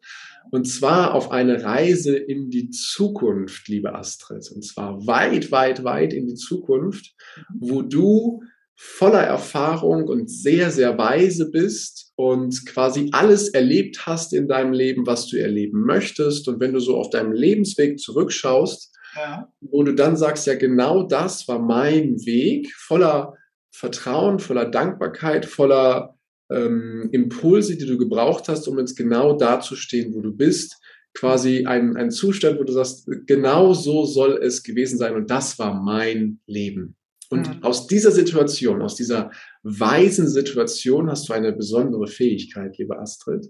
Und 0.51 0.67
zwar 0.67 1.15
auf 1.15 1.31
eine 1.31 1.63
Reise 1.63 2.17
in 2.17 2.51
die 2.51 2.71
Zukunft, 2.71 3.69
liebe 3.69 3.95
Astrid. 3.95 4.51
Und 4.55 4.65
zwar 4.65 5.07
weit, 5.07 5.51
weit, 5.51 5.85
weit 5.85 6.13
in 6.13 6.27
die 6.27 6.35
Zukunft, 6.35 7.15
wo 7.59 7.83
du 7.83 8.43
voller 8.81 9.23
Erfahrung 9.23 10.05
und 10.05 10.31
sehr, 10.31 10.71
sehr 10.71 10.97
weise 10.97 11.51
bist 11.51 12.13
und 12.15 12.65
quasi 12.65 13.09
alles 13.13 13.49
erlebt 13.49 14.07
hast 14.07 14.33
in 14.33 14.47
deinem 14.47 14.73
Leben, 14.73 15.05
was 15.05 15.27
du 15.27 15.37
erleben 15.37 15.85
möchtest. 15.85 16.47
Und 16.49 16.61
wenn 16.61 16.73
du 16.73 16.81
so 16.81 16.97
auf 16.97 17.11
deinem 17.11 17.33
Lebensweg 17.33 17.99
zurückschaust, 17.99 18.97
ja. 19.17 19.53
wo 19.61 19.83
du 19.83 19.95
dann 19.95 20.17
sagst, 20.17 20.47
ja, 20.47 20.55
genau 20.55 21.03
das 21.03 21.49
war 21.49 21.59
mein 21.59 22.25
Weg, 22.25 22.73
voller 22.77 23.35
Vertrauen, 23.73 24.39
voller 24.39 24.71
Dankbarkeit, 24.71 25.45
voller 25.45 26.18
ähm, 26.51 27.09
Impulse, 27.13 27.77
die 27.77 27.87
du 27.87 27.99
gebraucht 27.99 28.49
hast, 28.49 28.69
um 28.69 28.79
jetzt 28.79 28.97
genau 28.97 29.37
dazustehen, 29.37 30.15
wo 30.15 30.21
du 30.21 30.33
bist. 30.33 30.77
Quasi 31.15 31.65
ein, 31.67 31.97
ein 31.97 32.11
Zustand, 32.11 32.61
wo 32.61 32.65
du 32.65 32.73
sagst, 32.73 33.09
genau 33.27 33.73
so 33.73 34.05
soll 34.05 34.39
es 34.43 34.63
gewesen 34.63 34.99
sein 34.99 35.15
und 35.15 35.31
das 35.31 35.59
war 35.59 35.83
mein 35.83 36.41
Leben. 36.47 36.97
Und 37.31 37.57
mhm. 37.57 37.63
aus 37.63 37.87
dieser 37.87 38.13
Situation, 38.13 38.83
aus 38.83 38.95
dieser 38.95 39.31
weisen 39.63 40.29
Situation 40.29 41.11
hast 41.11 41.29
du 41.29 41.33
eine 41.33 41.53
besondere 41.53 42.07
Fähigkeit, 42.07 42.79
liebe 42.79 42.99
Astrid. 42.99 43.47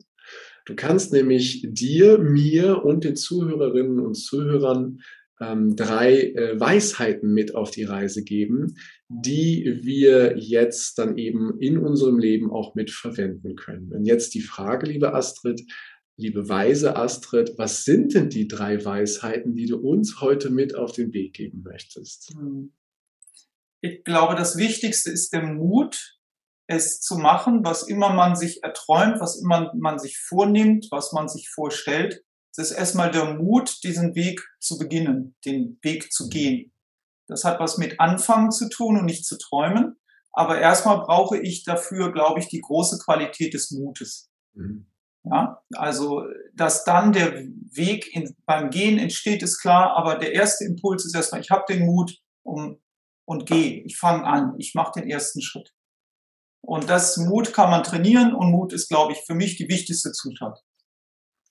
Du 0.66 0.74
kannst 0.74 1.12
nämlich 1.12 1.66
dir, 1.68 2.18
mir 2.18 2.84
und 2.84 3.04
den 3.04 3.16
Zuhörerinnen 3.16 4.00
und 4.00 4.14
Zuhörern 4.14 5.00
ähm, 5.40 5.76
drei 5.76 6.32
äh, 6.32 6.58
Weisheiten 6.58 7.32
mit 7.32 7.54
auf 7.54 7.70
die 7.70 7.84
Reise 7.84 8.24
geben, 8.24 8.74
die 9.08 9.80
wir 9.82 10.36
jetzt 10.36 10.98
dann 10.98 11.16
eben 11.16 11.58
in 11.60 11.78
unserem 11.78 12.18
Leben 12.18 12.50
auch 12.50 12.74
mit 12.74 12.90
verwenden 12.90 13.56
können. 13.56 13.92
Und 13.92 14.04
jetzt 14.04 14.34
die 14.34 14.42
Frage, 14.42 14.86
liebe 14.86 15.14
Astrid, 15.14 15.62
liebe 16.16 16.48
weise 16.48 16.96
Astrid, 16.96 17.54
was 17.56 17.84
sind 17.84 18.14
denn 18.14 18.28
die 18.28 18.48
drei 18.48 18.84
Weisheiten, 18.84 19.54
die 19.54 19.66
du 19.66 19.78
uns 19.78 20.20
heute 20.20 20.50
mit 20.50 20.74
auf 20.74 20.92
den 20.92 21.12
Weg 21.14 21.34
geben 21.34 21.62
möchtest? 21.62 22.34
Hm. 22.34 22.74
Ich 23.80 24.04
glaube, 24.04 24.34
das 24.34 24.58
Wichtigste 24.58 25.10
ist 25.10 25.32
der 25.32 25.42
Mut, 25.42 26.18
es 26.66 27.00
zu 27.00 27.16
machen, 27.16 27.64
was 27.64 27.84
immer 27.84 28.12
man 28.12 28.36
sich 28.36 28.62
erträumt, 28.62 29.20
was 29.20 29.40
immer 29.40 29.72
man 29.74 29.98
sich 29.98 30.18
vornimmt, 30.18 30.88
was 30.90 31.12
man 31.12 31.28
sich 31.28 31.48
vorstellt. 31.48 32.22
Es 32.50 32.70
ist 32.70 32.76
erstmal 32.76 33.10
der 33.10 33.34
Mut, 33.34 33.82
diesen 33.84 34.14
Weg 34.14 34.42
zu 34.60 34.76
beginnen, 34.78 35.36
den 35.46 35.78
Weg 35.82 36.12
zu 36.12 36.28
gehen. 36.28 36.72
Das 37.28 37.44
hat 37.44 37.60
was 37.60 37.78
mit 37.78 38.00
Anfangen 38.00 38.50
zu 38.50 38.68
tun 38.68 38.98
und 38.98 39.04
nicht 39.04 39.26
zu 39.26 39.38
träumen. 39.38 39.96
Aber 40.32 40.58
erstmal 40.58 40.98
brauche 41.00 41.38
ich 41.38 41.64
dafür, 41.64 42.12
glaube 42.12 42.40
ich, 42.40 42.48
die 42.48 42.60
große 42.60 42.98
Qualität 42.98 43.54
des 43.54 43.70
Mutes. 43.70 44.30
Mhm. 44.54 44.86
Ja, 45.24 45.62
also, 45.74 46.24
dass 46.54 46.84
dann 46.84 47.12
der 47.12 47.44
Weg 47.72 48.14
in, 48.14 48.34
beim 48.46 48.70
Gehen 48.70 48.98
entsteht, 48.98 49.42
ist 49.42 49.58
klar, 49.58 49.96
aber 49.96 50.16
der 50.16 50.32
erste 50.32 50.64
Impuls 50.64 51.04
ist 51.04 51.14
erstmal, 51.14 51.40
ich 51.40 51.50
habe 51.50 51.64
den 51.68 51.84
Mut 51.84 52.18
um, 52.44 52.80
und 53.26 53.46
gehe. 53.46 53.82
Ich 53.84 53.98
fange 53.98 54.24
an, 54.24 54.54
ich 54.58 54.74
mache 54.74 55.00
den 55.00 55.10
ersten 55.10 55.42
Schritt. 55.42 55.74
Und 56.62 56.88
das 56.88 57.16
Mut 57.18 57.52
kann 57.52 57.70
man 57.70 57.82
trainieren 57.82 58.34
und 58.34 58.50
Mut 58.50 58.72
ist, 58.72 58.88
glaube 58.88 59.12
ich, 59.12 59.18
für 59.26 59.34
mich 59.34 59.56
die 59.56 59.68
wichtigste 59.68 60.12
Zutat. 60.12 60.62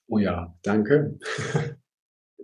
Oh 0.07 0.17
ja, 0.17 0.57
danke. 0.63 1.19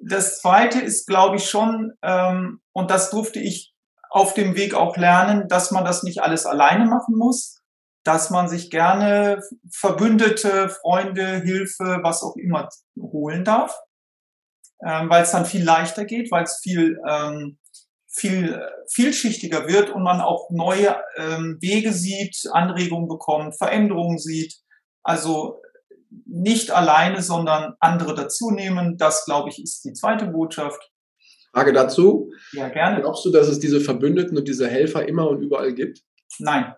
das 0.09 0.39
zweite 0.39 0.79
ist, 0.79 1.07
glaube 1.07 1.37
ich, 1.37 1.49
schon, 1.49 1.93
ähm, 2.01 2.61
und 2.73 2.91
das 2.91 3.09
durfte 3.09 3.39
ich 3.39 3.73
auf 4.09 4.33
dem 4.33 4.55
Weg 4.55 4.73
auch 4.75 4.97
lernen, 4.97 5.47
dass 5.47 5.71
man 5.71 5.85
das 5.85 6.03
nicht 6.03 6.21
alles 6.21 6.45
alleine 6.45 6.85
machen 6.85 7.15
muss, 7.15 7.61
dass 8.03 8.29
man 8.29 8.47
sich 8.47 8.69
gerne 8.69 9.41
Verbündete, 9.71 10.69
Freunde, 10.69 11.41
Hilfe, 11.41 11.99
was 12.03 12.21
auch 12.21 12.35
immer 12.35 12.69
holen 12.99 13.43
darf, 13.43 13.79
ähm, 14.85 15.09
weil 15.09 15.23
es 15.23 15.31
dann 15.31 15.45
viel 15.45 15.63
leichter 15.63 16.05
geht, 16.05 16.31
weil 16.31 16.43
es 16.43 16.59
viel 16.61 16.99
ähm, 17.07 17.57
viel 18.15 18.61
vielschichtiger 18.91 19.67
wird 19.67 19.89
und 19.89 20.03
man 20.03 20.21
auch 20.21 20.49
neue 20.51 20.95
ähm, 21.17 21.57
Wege 21.61 21.91
sieht, 21.91 22.37
Anregungen 22.51 23.07
bekommt, 23.07 23.57
Veränderungen 23.57 24.19
sieht. 24.19 24.55
Also 25.01 25.61
nicht 26.25 26.71
alleine, 26.71 27.21
sondern 27.21 27.75
andere 27.79 28.15
dazu 28.15 28.51
nehmen. 28.51 28.97
Das, 28.97 29.25
glaube 29.25 29.49
ich, 29.49 29.61
ist 29.61 29.83
die 29.85 29.93
zweite 29.93 30.27
Botschaft. 30.27 30.91
Frage 31.53 31.73
dazu. 31.73 32.31
Ja, 32.51 32.69
gerne. 32.69 33.01
Glaubst 33.01 33.23
du, 33.25 33.31
dass 33.31 33.47
es 33.47 33.59
diese 33.59 33.79
Verbündeten 33.79 34.37
und 34.37 34.47
diese 34.47 34.67
Helfer 34.67 35.07
immer 35.07 35.29
und 35.29 35.41
überall 35.41 35.73
gibt? 35.73 36.01
Nein. 36.39 36.73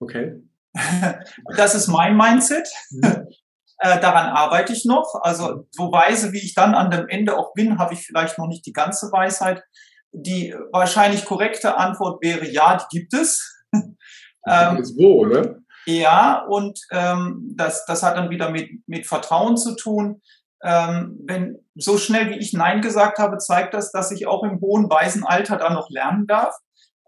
Okay. 0.00 0.42
das 1.56 1.74
ist 1.74 1.88
mein 1.88 2.16
Mindset. 2.16 2.68
Mhm. 2.90 3.28
Äh, 3.82 3.98
daran 3.98 4.26
arbeite 4.26 4.74
ich 4.74 4.84
noch. 4.84 5.14
Also 5.22 5.66
so 5.70 5.90
weise, 5.90 6.34
wie 6.34 6.38
ich 6.38 6.52
dann 6.52 6.74
an 6.74 6.90
dem 6.90 7.08
Ende 7.08 7.38
auch 7.38 7.54
bin, 7.54 7.78
habe 7.78 7.94
ich 7.94 8.00
vielleicht 8.04 8.36
noch 8.36 8.46
nicht 8.46 8.66
die 8.66 8.74
ganze 8.74 9.10
Weisheit. 9.10 9.64
Die 10.12 10.54
wahrscheinlich 10.70 11.24
korrekte 11.24 11.78
Antwort 11.78 12.22
wäre 12.22 12.46
ja, 12.46 12.76
die 12.76 12.98
gibt 12.98 13.14
es. 13.14 13.64
ähm, 13.72 14.76
ist 14.76 14.98
wo, 14.98 15.24
ne? 15.24 15.62
Ja, 15.86 16.44
und 16.46 16.80
ähm, 16.90 17.52
das, 17.56 17.84
das 17.86 18.02
hat 18.02 18.16
dann 18.16 18.30
wieder 18.30 18.50
mit, 18.50 18.86
mit 18.86 19.06
Vertrauen 19.06 19.56
zu 19.56 19.74
tun. 19.76 20.20
Ähm, 20.62 21.18
wenn 21.26 21.58
so 21.74 21.96
schnell 21.96 22.30
wie 22.30 22.38
ich 22.38 22.52
Nein 22.52 22.82
gesagt 22.82 23.18
habe, 23.18 23.38
zeigt 23.38 23.72
das, 23.72 23.92
dass 23.92 24.10
ich 24.10 24.26
auch 24.26 24.42
im 24.44 24.60
hohen 24.60 24.90
weisen 24.90 25.24
Alter 25.24 25.56
da 25.56 25.72
noch 25.72 25.88
lernen 25.88 26.26
darf. 26.26 26.54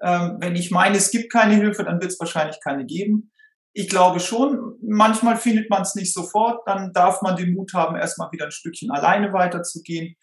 Ähm, 0.03 0.39
wenn 0.41 0.57
ich 0.57 0.71
meine, 0.71 0.97
es 0.97 1.11
gibt 1.11 1.33
keine 1.33 1.55
Hilfe, 1.55 1.85
dann 1.85 2.01
wird 2.01 2.13
es 2.13 2.21
wahrscheinlich 2.21 2.59
keine 2.63 2.87
geben. 2.87 3.31
Ich 3.75 3.89
glaube 3.89 4.21
schon, 4.21 4.75
manchmal 4.83 5.37
findet 5.37 5.71
man 5.71 5.83
es 5.83 5.95
nicht 5.95 6.13
sofort, 6.13 6.67
dann 6.67 6.93
darf 6.93 7.23
man 7.23 7.37
den 7.37 7.55
Mut 7.55 7.73
haben, 7.75 7.97
erstmal 7.97 8.31
wieder 8.33 8.47
ein 8.47 8.51
Stückchen 8.51 8.91
alleine 8.91 9.33
weiterzugehen. 9.33 10.17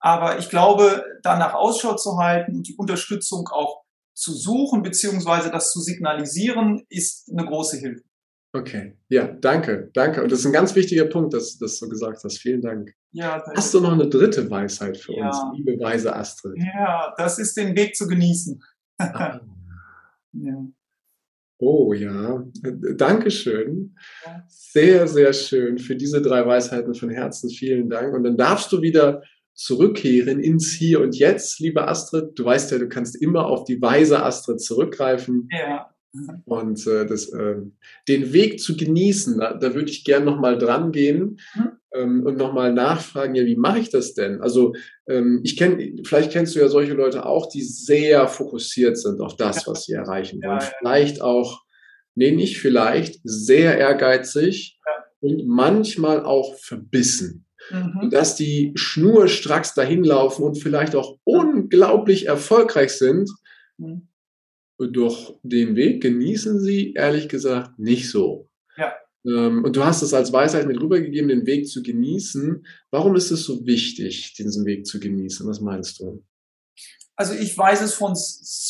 Aber 0.00 0.38
ich 0.38 0.48
glaube, 0.48 1.04
danach 1.22 1.54
Ausschau 1.54 1.94
zu 1.94 2.18
halten 2.18 2.56
und 2.56 2.68
die 2.68 2.76
Unterstützung 2.76 3.48
auch 3.48 3.82
zu 4.20 4.34
suchen, 4.34 4.82
beziehungsweise 4.82 5.50
das 5.50 5.72
zu 5.72 5.80
signalisieren, 5.80 6.84
ist 6.88 7.30
eine 7.30 7.46
große 7.46 7.78
Hilfe. 7.78 8.04
Okay, 8.52 8.96
ja, 9.08 9.28
danke, 9.28 9.90
danke. 9.94 10.22
Und 10.22 10.32
das 10.32 10.40
ist 10.40 10.46
ein 10.46 10.52
ganz 10.52 10.74
wichtiger 10.74 11.04
Punkt, 11.04 11.32
dass, 11.32 11.56
dass 11.56 11.78
du 11.78 11.88
gesagt 11.88 12.22
hast. 12.24 12.38
Vielen 12.38 12.60
Dank. 12.60 12.92
Ja, 13.12 13.42
hast 13.56 13.72
du 13.72 13.80
noch 13.80 13.92
eine 13.92 14.08
dritte 14.08 14.50
Weisheit 14.50 14.96
für 14.98 15.14
ja. 15.14 15.28
uns, 15.28 15.38
liebe 15.56 15.78
weise 15.80 16.14
Astrid? 16.14 16.56
Ja, 16.56 17.14
das 17.16 17.38
ist 17.38 17.56
den 17.56 17.76
Weg 17.76 17.94
zu 17.94 18.06
genießen. 18.08 18.60
Ah. 18.98 19.40
ja. 20.32 20.66
Oh 21.58 21.92
ja, 21.92 22.42
Dankeschön. 22.96 23.94
Sehr, 24.48 25.06
sehr 25.06 25.32
schön 25.32 25.78
für 25.78 25.94
diese 25.94 26.20
drei 26.22 26.44
Weisheiten 26.44 26.94
von 26.94 27.10
Herzen. 27.10 27.50
Vielen 27.50 27.88
Dank. 27.88 28.14
Und 28.14 28.24
dann 28.24 28.36
darfst 28.36 28.72
du 28.72 28.80
wieder 28.82 29.22
zurückkehren 29.60 30.40
ins 30.40 30.72
Hier 30.72 31.00
und 31.00 31.14
Jetzt, 31.16 31.60
liebe 31.60 31.86
Astrid. 31.86 32.38
Du 32.38 32.46
weißt 32.46 32.72
ja, 32.72 32.78
du 32.78 32.88
kannst 32.88 33.20
immer 33.20 33.44
auf 33.46 33.64
die 33.64 33.80
weise 33.82 34.22
Astrid 34.22 34.60
zurückgreifen. 34.60 35.48
Ja. 35.52 35.94
Und 36.46 36.86
äh, 36.86 37.04
das, 37.04 37.28
äh, 37.28 37.56
den 38.08 38.32
Weg 38.32 38.58
zu 38.60 38.74
genießen, 38.74 39.38
da, 39.38 39.52
da 39.52 39.74
würde 39.74 39.90
ich 39.90 40.04
gern 40.04 40.24
nochmal 40.24 40.56
dran 40.56 40.92
gehen 40.92 41.38
mhm. 41.54 41.70
ähm, 41.94 42.26
und 42.26 42.38
nochmal 42.38 42.72
nachfragen, 42.72 43.34
ja, 43.34 43.44
wie 43.44 43.54
mache 43.54 43.80
ich 43.80 43.90
das 43.90 44.14
denn? 44.14 44.40
Also 44.40 44.72
ähm, 45.06 45.40
ich 45.44 45.58
kenne, 45.58 46.02
vielleicht 46.04 46.32
kennst 46.32 46.56
du 46.56 46.60
ja 46.60 46.68
solche 46.68 46.94
Leute 46.94 47.26
auch, 47.26 47.46
die 47.50 47.62
sehr 47.62 48.28
fokussiert 48.28 48.96
sind 48.96 49.20
auf 49.20 49.36
das, 49.36 49.66
ja. 49.66 49.72
was 49.72 49.84
sie 49.84 49.92
erreichen 49.92 50.42
wollen. 50.42 50.58
Ja, 50.58 50.64
ja. 50.64 50.72
Vielleicht 50.78 51.20
auch, 51.20 51.60
nee, 52.14 52.32
nicht 52.32 52.58
vielleicht, 52.58 53.20
sehr 53.24 53.76
ehrgeizig 53.76 54.80
und 55.20 55.46
manchmal 55.46 56.24
auch 56.24 56.56
verbissen 56.56 57.44
mhm. 57.70 58.10
dass 58.10 58.36
die 58.36 58.72
schnurstracks 58.74 59.74
dahin 59.74 60.04
laufen 60.04 60.42
und 60.44 60.56
vielleicht 60.56 60.94
auch 60.94 61.18
unglaublich 61.24 62.26
erfolgreich 62.26 62.92
sind. 62.92 63.30
Mhm. 63.78 64.08
Doch 64.78 65.38
den 65.42 65.76
Weg 65.76 66.02
genießen 66.02 66.58
sie, 66.60 66.94
ehrlich 66.94 67.28
gesagt, 67.28 67.78
nicht 67.78 68.08
so. 68.08 68.48
Ja. 68.78 68.94
Ähm, 69.26 69.64
und 69.64 69.76
du 69.76 69.84
hast 69.84 70.00
es 70.02 70.14
als 70.14 70.32
Weisheit 70.32 70.66
mit 70.66 70.80
rübergegeben, 70.80 71.28
den 71.28 71.46
Weg 71.46 71.68
zu 71.68 71.82
genießen. 71.82 72.64
Warum 72.90 73.14
ist 73.14 73.30
es 73.30 73.44
so 73.44 73.66
wichtig, 73.66 74.34
diesen 74.34 74.64
Weg 74.64 74.86
zu 74.86 74.98
genießen? 74.98 75.46
Was 75.46 75.60
meinst 75.60 76.00
du? 76.00 76.24
Also 77.14 77.34
ich 77.34 77.56
weiß 77.56 77.82
es 77.82 77.92
von, 77.92 78.14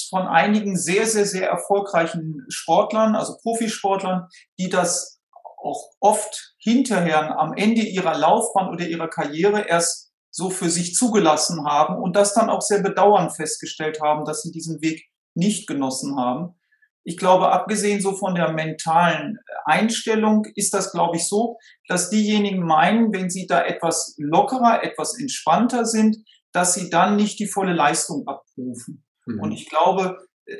von 0.09 0.27
einigen 0.27 0.77
sehr, 0.77 1.07
sehr, 1.07 1.25
sehr 1.25 1.49
erfolgreichen 1.49 2.45
Sportlern, 2.49 3.15
also 3.15 3.37
Profisportlern, 3.41 4.27
die 4.59 4.69
das 4.69 5.20
auch 5.63 5.91
oft 6.01 6.55
hinterher 6.59 7.39
am 7.39 7.55
Ende 7.55 7.83
ihrer 7.83 8.17
Laufbahn 8.17 8.71
oder 8.71 8.87
ihrer 8.87 9.09
Karriere 9.09 9.67
erst 9.69 10.13
so 10.31 10.51
für 10.51 10.71
sich 10.71 10.95
zugelassen 10.95 11.67
haben 11.67 11.97
und 11.97 12.17
das 12.17 12.35
dann 12.35 12.51
auch 12.51 12.63
sehr 12.63 12.83
bedauernd 12.83 13.35
festgestellt 13.35 14.01
haben, 14.01 14.25
dass 14.25 14.43
sie 14.43 14.53
diesen 14.53 14.81
Weg 14.81 15.09
nicht 15.35 15.67
genossen 15.67 16.17
haben. 16.17 16.55
Ich 17.03 17.17
glaube, 17.17 17.51
abgesehen 17.51 18.01
so 18.01 18.13
von 18.13 18.35
der 18.35 18.53
mentalen 18.53 19.39
Einstellung 19.65 20.45
ist 20.55 20.75
das, 20.75 20.93
glaube 20.93 21.17
ich, 21.17 21.27
so, 21.27 21.59
dass 21.89 22.11
diejenigen 22.11 22.63
meinen, 22.63 23.13
wenn 23.13 23.31
sie 23.31 23.47
da 23.47 23.65
etwas 23.65 24.15
lockerer, 24.19 24.85
etwas 24.85 25.19
entspannter 25.19 25.87
sind, 25.87 26.19
dass 26.53 26.75
sie 26.75 26.91
dann 26.91 27.17
nicht 27.17 27.39
die 27.39 27.47
volle 27.47 27.73
Leistung 27.73 28.27
abrufen. 28.27 29.05
Mhm. 29.27 29.41
Und 29.41 29.53
ich 29.53 29.69
glaube, 29.69 30.19
äh, 30.45 30.57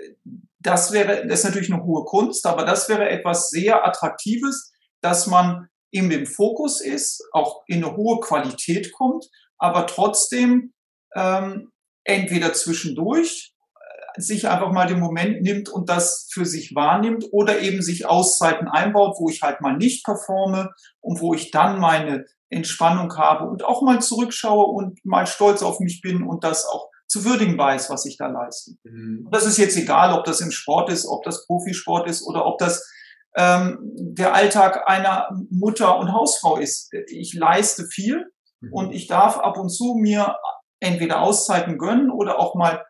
das 0.59 0.93
wäre, 0.93 1.27
das 1.27 1.41
ist 1.41 1.45
natürlich 1.47 1.73
eine 1.73 1.85
hohe 1.85 2.05
Kunst, 2.05 2.47
aber 2.47 2.65
das 2.65 2.89
wäre 2.89 3.09
etwas 3.09 3.51
sehr 3.51 3.87
Attraktives, 3.87 4.70
dass 5.01 5.27
man 5.27 5.69
in 5.91 6.09
dem 6.09 6.27
Fokus 6.27 6.81
ist, 6.81 7.23
auch 7.33 7.63
in 7.67 7.85
eine 7.85 7.97
hohe 7.97 8.21
Qualität 8.21 8.93
kommt, 8.93 9.27
aber 9.59 9.87
trotzdem 9.87 10.73
ähm, 11.15 11.73
entweder 12.05 12.53
zwischendurch 12.53 13.53
äh, 13.75 14.21
sich 14.21 14.49
einfach 14.49 14.71
mal 14.71 14.87
den 14.87 15.01
Moment 15.01 15.43
nimmt 15.43 15.69
und 15.69 15.89
das 15.89 16.29
für 16.33 16.47
sich 16.47 16.75
wahrnimmt 16.75 17.27
oder 17.33 17.61
eben 17.61 17.83
sich 17.83 18.07
Auszeiten 18.07 18.69
einbaut, 18.69 19.17
wo 19.19 19.29
ich 19.29 19.43
halt 19.43 19.61
mal 19.61 19.77
nicht 19.77 20.05
performe 20.05 20.71
und 21.01 21.21
wo 21.21 21.35
ich 21.35 21.51
dann 21.51 21.81
meine 21.81 22.25
Entspannung 22.49 23.17
habe 23.17 23.49
und 23.49 23.65
auch 23.65 23.83
mal 23.83 24.01
zurückschaue 24.01 24.65
und 24.65 25.05
mal 25.05 25.27
stolz 25.27 25.63
auf 25.63 25.81
mich 25.81 26.01
bin 26.01 26.23
und 26.23 26.45
das 26.45 26.67
auch 26.67 26.89
zu 27.07 27.25
würdigen 27.25 27.59
weiß, 27.59 27.91
was 27.91 28.07
ich 28.07 28.17
da 28.17 28.29
leiste. 28.29 28.73
Mhm. 28.85 29.29
Das 29.33 29.45
ist 29.45 29.59
jetzt 29.59 29.77
egal, 29.77 30.17
ob 30.17 30.25
das 30.25 30.41
im 30.41 30.53
Sport 30.53 30.91
ist, 30.91 31.07
ob 31.07 31.25
das 31.25 31.45
Profisport 31.47 32.09
ist 32.09 32.23
oder 32.23 32.47
ob 32.47 32.59
das 32.59 32.89
ähm, 33.37 33.79
der 33.83 34.35
Alltag 34.35 34.89
einer 34.89 35.29
Mutter 35.51 35.99
und 35.99 36.13
Hausfrau 36.13 36.57
ist. 36.57 36.93
Ich 37.09 37.35
leiste 37.35 37.87
viel 37.87 38.31
mhm. 38.61 38.73
und 38.73 38.93
ich 38.93 39.07
darf 39.07 39.39
ab 39.39 39.59
und 39.59 39.71
zu 39.71 39.95
mir 39.95 40.37
entweder 40.81 41.21
Auszeiten 41.21 41.79
gönnen 41.79 42.11
oder 42.11 42.39
auch 42.39 42.55
mal 42.55 42.85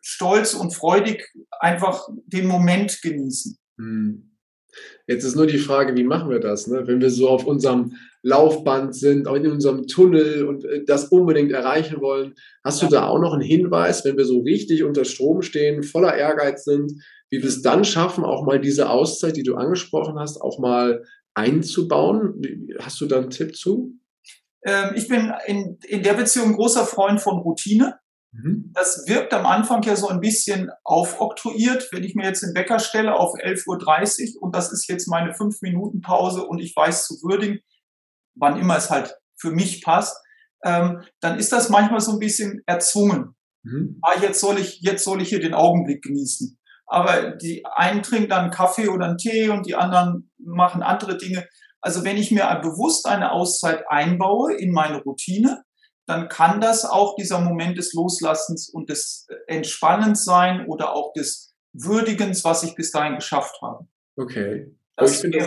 stolz 0.00 0.54
und 0.54 0.74
freudig 0.74 1.32
einfach 1.58 2.08
den 2.26 2.46
Moment 2.46 3.00
genießen. 3.02 3.58
Mhm. 3.76 4.28
Jetzt 5.06 5.24
ist 5.24 5.36
nur 5.36 5.46
die 5.46 5.58
Frage, 5.58 5.96
wie 5.96 6.04
machen 6.04 6.30
wir 6.30 6.40
das? 6.40 6.66
Ne? 6.66 6.86
Wenn 6.86 7.00
wir 7.00 7.10
so 7.10 7.28
auf 7.28 7.44
unserem 7.44 7.94
Laufband 8.22 8.94
sind, 8.94 9.26
auch 9.26 9.34
in 9.34 9.50
unserem 9.50 9.86
Tunnel 9.86 10.46
und 10.46 10.64
äh, 10.64 10.84
das 10.84 11.06
unbedingt 11.06 11.52
erreichen 11.52 12.00
wollen, 12.00 12.34
hast 12.64 12.80
du 12.82 12.86
da 12.86 13.06
auch 13.06 13.18
noch 13.18 13.34
einen 13.34 13.42
Hinweis, 13.42 14.04
wenn 14.04 14.16
wir 14.16 14.24
so 14.24 14.40
richtig 14.40 14.84
unter 14.84 15.04
Strom 15.04 15.42
stehen, 15.42 15.82
voller 15.82 16.16
Ehrgeiz 16.16 16.64
sind, 16.64 16.92
wie 17.32 17.38
wir 17.38 17.48
es 17.48 17.62
dann 17.62 17.84
schaffen, 17.84 18.24
auch 18.24 18.44
mal 18.44 18.60
diese 18.60 18.90
Auszeit, 18.90 19.36
die 19.36 19.42
du 19.42 19.56
angesprochen 19.56 20.18
hast, 20.18 20.40
auch 20.42 20.58
mal 20.58 21.02
einzubauen? 21.32 22.42
Hast 22.78 23.00
du 23.00 23.06
da 23.06 23.16
einen 23.16 23.30
Tipp 23.30 23.56
zu? 23.56 23.94
Ähm, 24.64 24.90
ich 24.94 25.08
bin 25.08 25.32
in, 25.46 25.78
in 25.88 26.02
der 26.02 26.12
Beziehung 26.12 26.52
großer 26.52 26.84
Freund 26.84 27.22
von 27.22 27.38
Routine. 27.38 27.98
Mhm. 28.32 28.70
Das 28.74 29.04
wirkt 29.06 29.32
am 29.32 29.46
Anfang 29.46 29.82
ja 29.82 29.96
so 29.96 30.08
ein 30.08 30.20
bisschen 30.20 30.70
aufoktroyiert, 30.84 31.88
wenn 31.90 32.04
ich 32.04 32.14
mir 32.14 32.26
jetzt 32.26 32.42
den 32.42 32.54
Wecker 32.54 32.78
stelle 32.78 33.14
auf 33.14 33.32
11.30 33.34 34.36
Uhr 34.36 34.42
und 34.42 34.54
das 34.54 34.70
ist 34.70 34.86
jetzt 34.88 35.08
meine 35.08 35.32
5-Minuten-Pause 35.32 36.44
und 36.46 36.58
ich 36.58 36.76
weiß 36.76 37.06
zu 37.06 37.14
würdigen, 37.22 37.60
wann 38.34 38.60
immer 38.60 38.76
es 38.76 38.90
halt 38.90 39.16
für 39.40 39.52
mich 39.52 39.82
passt, 39.82 40.18
ähm, 40.64 41.00
dann 41.20 41.38
ist 41.38 41.50
das 41.50 41.70
manchmal 41.70 42.00
so 42.00 42.12
ein 42.12 42.18
bisschen 42.18 42.60
erzwungen. 42.66 43.34
Mhm. 43.62 43.98
Ah, 44.02 44.20
jetzt 44.20 44.40
soll 44.40 44.58
ich, 44.58 44.82
jetzt 44.82 45.04
soll 45.04 45.22
ich 45.22 45.30
hier 45.30 45.40
den 45.40 45.54
Augenblick 45.54 46.02
genießen. 46.02 46.58
Aber 46.86 47.30
die 47.30 47.64
einen 47.64 48.02
trinken 48.02 48.28
dann 48.28 48.42
einen 48.42 48.50
Kaffee 48.50 48.88
oder 48.88 49.06
einen 49.06 49.18
Tee 49.18 49.48
und 49.48 49.66
die 49.66 49.74
anderen 49.74 50.30
machen 50.38 50.82
andere 50.82 51.16
Dinge. 51.16 51.46
Also 51.80 52.04
wenn 52.04 52.16
ich 52.16 52.30
mir 52.30 52.44
bewusst 52.62 53.06
eine 53.06 53.32
Auszeit 53.32 53.84
einbaue 53.88 54.54
in 54.54 54.72
meine 54.72 55.02
Routine, 55.02 55.64
dann 56.06 56.28
kann 56.28 56.60
das 56.60 56.84
auch 56.84 57.16
dieser 57.16 57.40
Moment 57.40 57.78
des 57.78 57.92
Loslassens 57.92 58.68
und 58.68 58.90
des 58.90 59.26
Entspannens 59.46 60.24
sein 60.24 60.66
oder 60.66 60.94
auch 60.94 61.12
des 61.12 61.54
Würdigens, 61.72 62.44
was 62.44 62.62
ich 62.62 62.74
bis 62.74 62.90
dahin 62.90 63.16
geschafft 63.16 63.56
habe. 63.62 63.86
Okay. 64.16 64.74
Das 64.96 65.14
ich 65.14 65.20
finde 65.20 65.38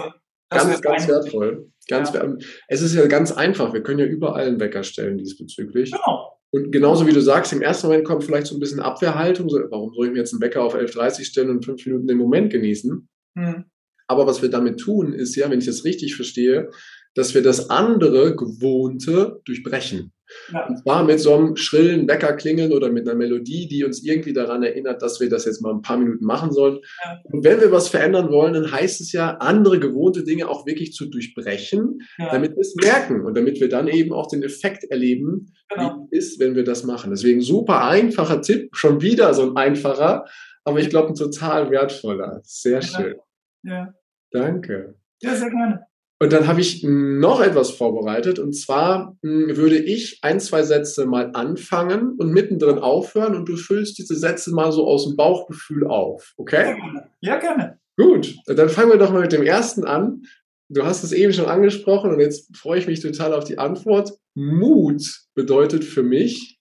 das 0.49 0.65
ganz, 0.65 0.81
ganz 0.81 1.07
wertvoll. 1.07 1.71
Ganz 1.87 2.13
ja. 2.13 2.25
Es 2.67 2.81
ist 2.81 2.95
ja 2.95 3.05
ganz 3.07 3.31
einfach. 3.31 3.73
Wir 3.73 3.83
können 3.83 3.99
ja 3.99 4.05
überall 4.05 4.47
einen 4.47 4.59
Wecker 4.59 4.83
stellen 4.83 5.17
diesbezüglich. 5.17 5.91
Genau. 5.91 6.34
Und 6.55 6.71
genauso 6.71 7.05
wie 7.05 7.11
du 7.11 7.19
sagst, 7.19 7.51
im 7.51 7.61
ersten 7.61 7.87
Moment 7.87 8.05
kommt 8.05 8.23
vielleicht 8.23 8.47
so 8.47 8.55
ein 8.55 8.61
bisschen 8.61 8.79
Abwehrhaltung. 8.79 9.49
So, 9.49 9.59
warum 9.69 9.93
soll 9.93 10.07
ich 10.07 10.13
mir 10.13 10.19
jetzt 10.19 10.31
einen 10.31 10.41
Wecker 10.41 10.63
auf 10.63 10.73
11.30 10.73 11.25
stellen 11.25 11.49
und 11.49 11.65
fünf 11.65 11.85
Minuten 11.85 12.07
den 12.07 12.17
Moment 12.17 12.49
genießen? 12.49 13.09
Hm. 13.37 13.65
Aber 14.07 14.25
was 14.25 14.41
wir 14.41 14.49
damit 14.49 14.79
tun, 14.79 15.11
ist 15.11 15.35
ja, 15.35 15.49
wenn 15.49 15.59
ich 15.59 15.65
das 15.65 15.83
richtig 15.83 16.15
verstehe, 16.15 16.69
dass 17.13 17.33
wir 17.33 17.41
das 17.41 17.69
andere 17.69 18.37
Gewohnte 18.37 19.41
durchbrechen. 19.43 20.13
Ja. 20.51 20.67
Und 20.67 20.77
zwar 20.79 21.03
mit 21.03 21.19
so 21.19 21.33
einem 21.33 21.55
schrillen 21.55 22.07
Weckerklingeln 22.07 22.71
oder 22.71 22.91
mit 22.91 23.07
einer 23.07 23.17
Melodie, 23.17 23.67
die 23.67 23.83
uns 23.83 24.03
irgendwie 24.03 24.33
daran 24.33 24.63
erinnert, 24.63 25.01
dass 25.01 25.19
wir 25.19 25.29
das 25.29 25.45
jetzt 25.45 25.61
mal 25.61 25.73
ein 25.73 25.81
paar 25.81 25.97
Minuten 25.97 26.25
machen 26.25 26.51
sollen. 26.51 26.79
Ja. 27.03 27.19
Und 27.23 27.43
wenn 27.43 27.59
wir 27.61 27.71
was 27.71 27.89
verändern 27.89 28.29
wollen, 28.29 28.53
dann 28.53 28.71
heißt 28.71 29.01
es 29.01 29.11
ja, 29.11 29.37
andere 29.37 29.79
gewohnte 29.79 30.23
Dinge 30.23 30.47
auch 30.47 30.65
wirklich 30.65 30.93
zu 30.93 31.05
durchbrechen, 31.05 31.99
ja. 32.17 32.31
damit 32.31 32.51
wir 32.51 32.61
es 32.61 32.75
merken 32.75 33.25
und 33.25 33.35
damit 33.35 33.59
wir 33.59 33.69
dann 33.69 33.87
eben 33.87 34.13
auch 34.13 34.27
den 34.27 34.43
Effekt 34.43 34.83
erleben, 34.85 35.53
genau. 35.69 36.07
wie 36.09 36.17
es 36.17 36.25
ist, 36.25 36.39
wenn 36.39 36.55
wir 36.55 36.63
das 36.63 36.83
machen. 36.83 37.11
Deswegen 37.11 37.41
super 37.41 37.85
einfacher 37.85 38.41
Tipp, 38.41 38.75
schon 38.75 39.01
wieder 39.01 39.33
so 39.33 39.49
ein 39.49 39.55
einfacher, 39.57 40.25
aber 40.63 40.79
ich 40.79 40.89
glaube 40.89 41.09
ein 41.09 41.15
total 41.15 41.71
wertvoller. 41.71 42.41
Sehr 42.43 42.81
schön. 42.81 43.15
Ja. 43.63 43.93
Danke. 44.31 44.95
Ja, 45.21 45.35
sehr 45.35 45.49
gerne. 45.49 45.85
Und 46.19 46.31
dann 46.31 46.47
habe 46.47 46.61
ich 46.61 46.81
noch 46.83 47.41
etwas 47.41 47.71
vorbereitet. 47.71 48.39
Und 48.39 48.53
zwar 48.53 49.17
hm, 49.21 49.57
würde 49.57 49.77
ich 49.77 50.19
ein, 50.21 50.39
zwei 50.39 50.63
Sätze 50.63 51.05
mal 51.05 51.31
anfangen 51.33 52.15
und 52.17 52.31
mittendrin 52.31 52.79
aufhören 52.79 53.35
und 53.35 53.49
du 53.49 53.57
füllst 53.57 53.97
diese 53.97 54.15
Sätze 54.15 54.53
mal 54.53 54.71
so 54.71 54.87
aus 54.87 55.05
dem 55.05 55.17
Bauchgefühl 55.17 55.85
auf. 55.87 56.33
Okay? 56.37 56.77
Ja, 57.19 57.37
gerne. 57.37 57.79
Gut, 57.97 58.35
dann 58.45 58.69
fangen 58.69 58.91
wir 58.91 58.97
doch 58.97 59.11
mal 59.11 59.21
mit 59.21 59.31
dem 59.31 59.43
ersten 59.43 59.85
an. 59.85 60.23
Du 60.69 60.83
hast 60.83 61.03
es 61.03 61.11
eben 61.11 61.31
schon 61.31 61.45
angesprochen 61.45 62.11
und 62.11 62.19
jetzt 62.19 62.55
freue 62.57 62.79
ich 62.79 62.87
mich 62.87 63.01
total 63.01 63.33
auf 63.33 63.43
die 63.43 63.57
Antwort. 63.57 64.13
Mut 64.33 65.03
bedeutet 65.33 65.83
für 65.83 66.03
mich, 66.03 66.59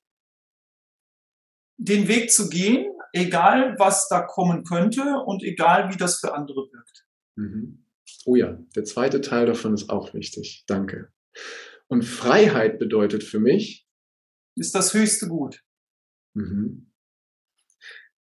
den 1.77 2.07
Weg 2.07 2.31
zu 2.31 2.49
gehen, 2.49 2.87
egal 3.13 3.77
was 3.79 4.09
da 4.09 4.21
kommen 4.21 4.65
könnte 4.65 5.23
und 5.25 5.43
egal 5.43 5.91
wie 5.91 5.97
das 5.97 6.21
für 6.21 6.35
andere 6.35 6.69
wirkt. 6.71 7.07
Mhm. 7.37 7.84
Oh 8.25 8.37
ja, 8.37 8.59
der 8.75 8.85
zweite 8.85 9.21
Teil 9.21 9.47
davon 9.47 9.75
ist 9.75 9.91
auch 9.91 10.15
wichtig. 10.15 10.65
Danke. 10.67 11.13
Und 11.89 12.03
Freiheit 12.03 12.79
bedeutet 12.79 13.23
für 13.23 13.39
mich. 13.39 13.87
Ist 14.57 14.75
das 14.75 14.95
höchste 14.95 15.29
Gut. 15.29 15.63
Mhm. 16.35 16.91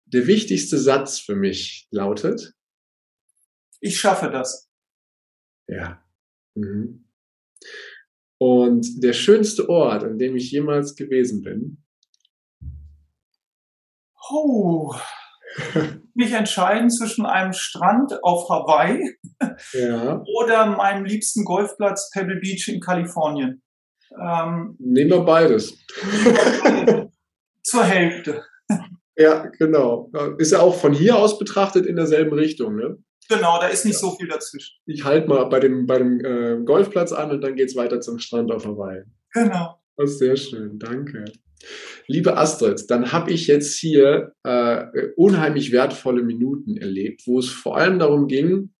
Der 0.05 0.27
wichtigste 0.27 0.77
Satz 0.77 1.19
für 1.19 1.35
mich 1.35 1.87
lautet. 1.91 2.53
Ich 3.79 3.99
schaffe 3.99 4.29
das. 4.29 4.69
Ja. 5.67 6.03
Mhm. 6.55 7.07
Und 8.37 9.03
der 9.03 9.13
schönste 9.13 9.69
Ort, 9.69 10.03
an 10.03 10.17
dem 10.17 10.35
ich 10.35 10.51
jemals 10.51 10.95
gewesen 10.95 11.41
bin. 11.41 11.83
Oh, 14.29 14.95
mich 16.13 16.33
entscheiden 16.33 16.89
zwischen 16.89 17.25
einem 17.25 17.53
Strand 17.53 18.23
auf 18.23 18.49
Hawaii 18.49 19.17
ja. 19.73 20.23
oder 20.37 20.65
meinem 20.65 21.05
liebsten 21.05 21.45
Golfplatz 21.45 22.09
Pebble 22.11 22.39
Beach 22.39 22.67
in 22.67 22.79
Kalifornien. 22.79 23.61
Ähm, 24.19 24.75
Nehmen 24.79 25.11
wir 25.11 25.21
beides. 25.21 25.77
Zur 27.63 27.83
Hälfte. 27.83 28.43
Ja, 29.15 29.45
genau. 29.57 30.11
Ist 30.37 30.51
ja 30.51 30.59
auch 30.59 30.75
von 30.75 30.93
hier 30.93 31.15
aus 31.17 31.37
betrachtet 31.37 31.85
in 31.85 31.95
derselben 31.95 32.33
Richtung, 32.33 32.75
ne? 32.75 32.97
Genau, 33.29 33.59
da 33.59 33.67
ist 33.67 33.85
nicht 33.85 33.95
ja. 33.95 33.99
so 33.99 34.11
viel 34.11 34.27
dazwischen. 34.27 34.77
Ich 34.85 35.05
halte 35.05 35.27
mal 35.27 35.45
bei 35.45 35.59
dem, 35.59 35.85
bei 35.85 35.97
dem 35.99 36.19
äh, 36.25 36.63
Golfplatz 36.65 37.13
an 37.13 37.31
und 37.31 37.41
dann 37.41 37.55
geht 37.55 37.69
es 37.69 37.75
weiter 37.75 38.01
zum 38.01 38.19
Strand 38.19 38.51
auf 38.51 38.65
Hawaii. 38.65 39.03
Genau. 39.33 39.79
Das 39.95 40.11
ist 40.11 40.19
sehr 40.19 40.35
schön, 40.35 40.79
danke. 40.79 41.25
Liebe 42.07 42.37
Astrid, 42.37 42.89
dann 42.89 43.11
habe 43.11 43.31
ich 43.31 43.47
jetzt 43.47 43.77
hier 43.77 44.33
äh, 44.43 44.85
unheimlich 45.15 45.71
wertvolle 45.71 46.23
Minuten 46.23 46.77
erlebt, 46.77 47.21
wo 47.25 47.39
es 47.39 47.49
vor 47.49 47.77
allem 47.77 47.99
darum 47.99 48.27
ging, 48.27 48.71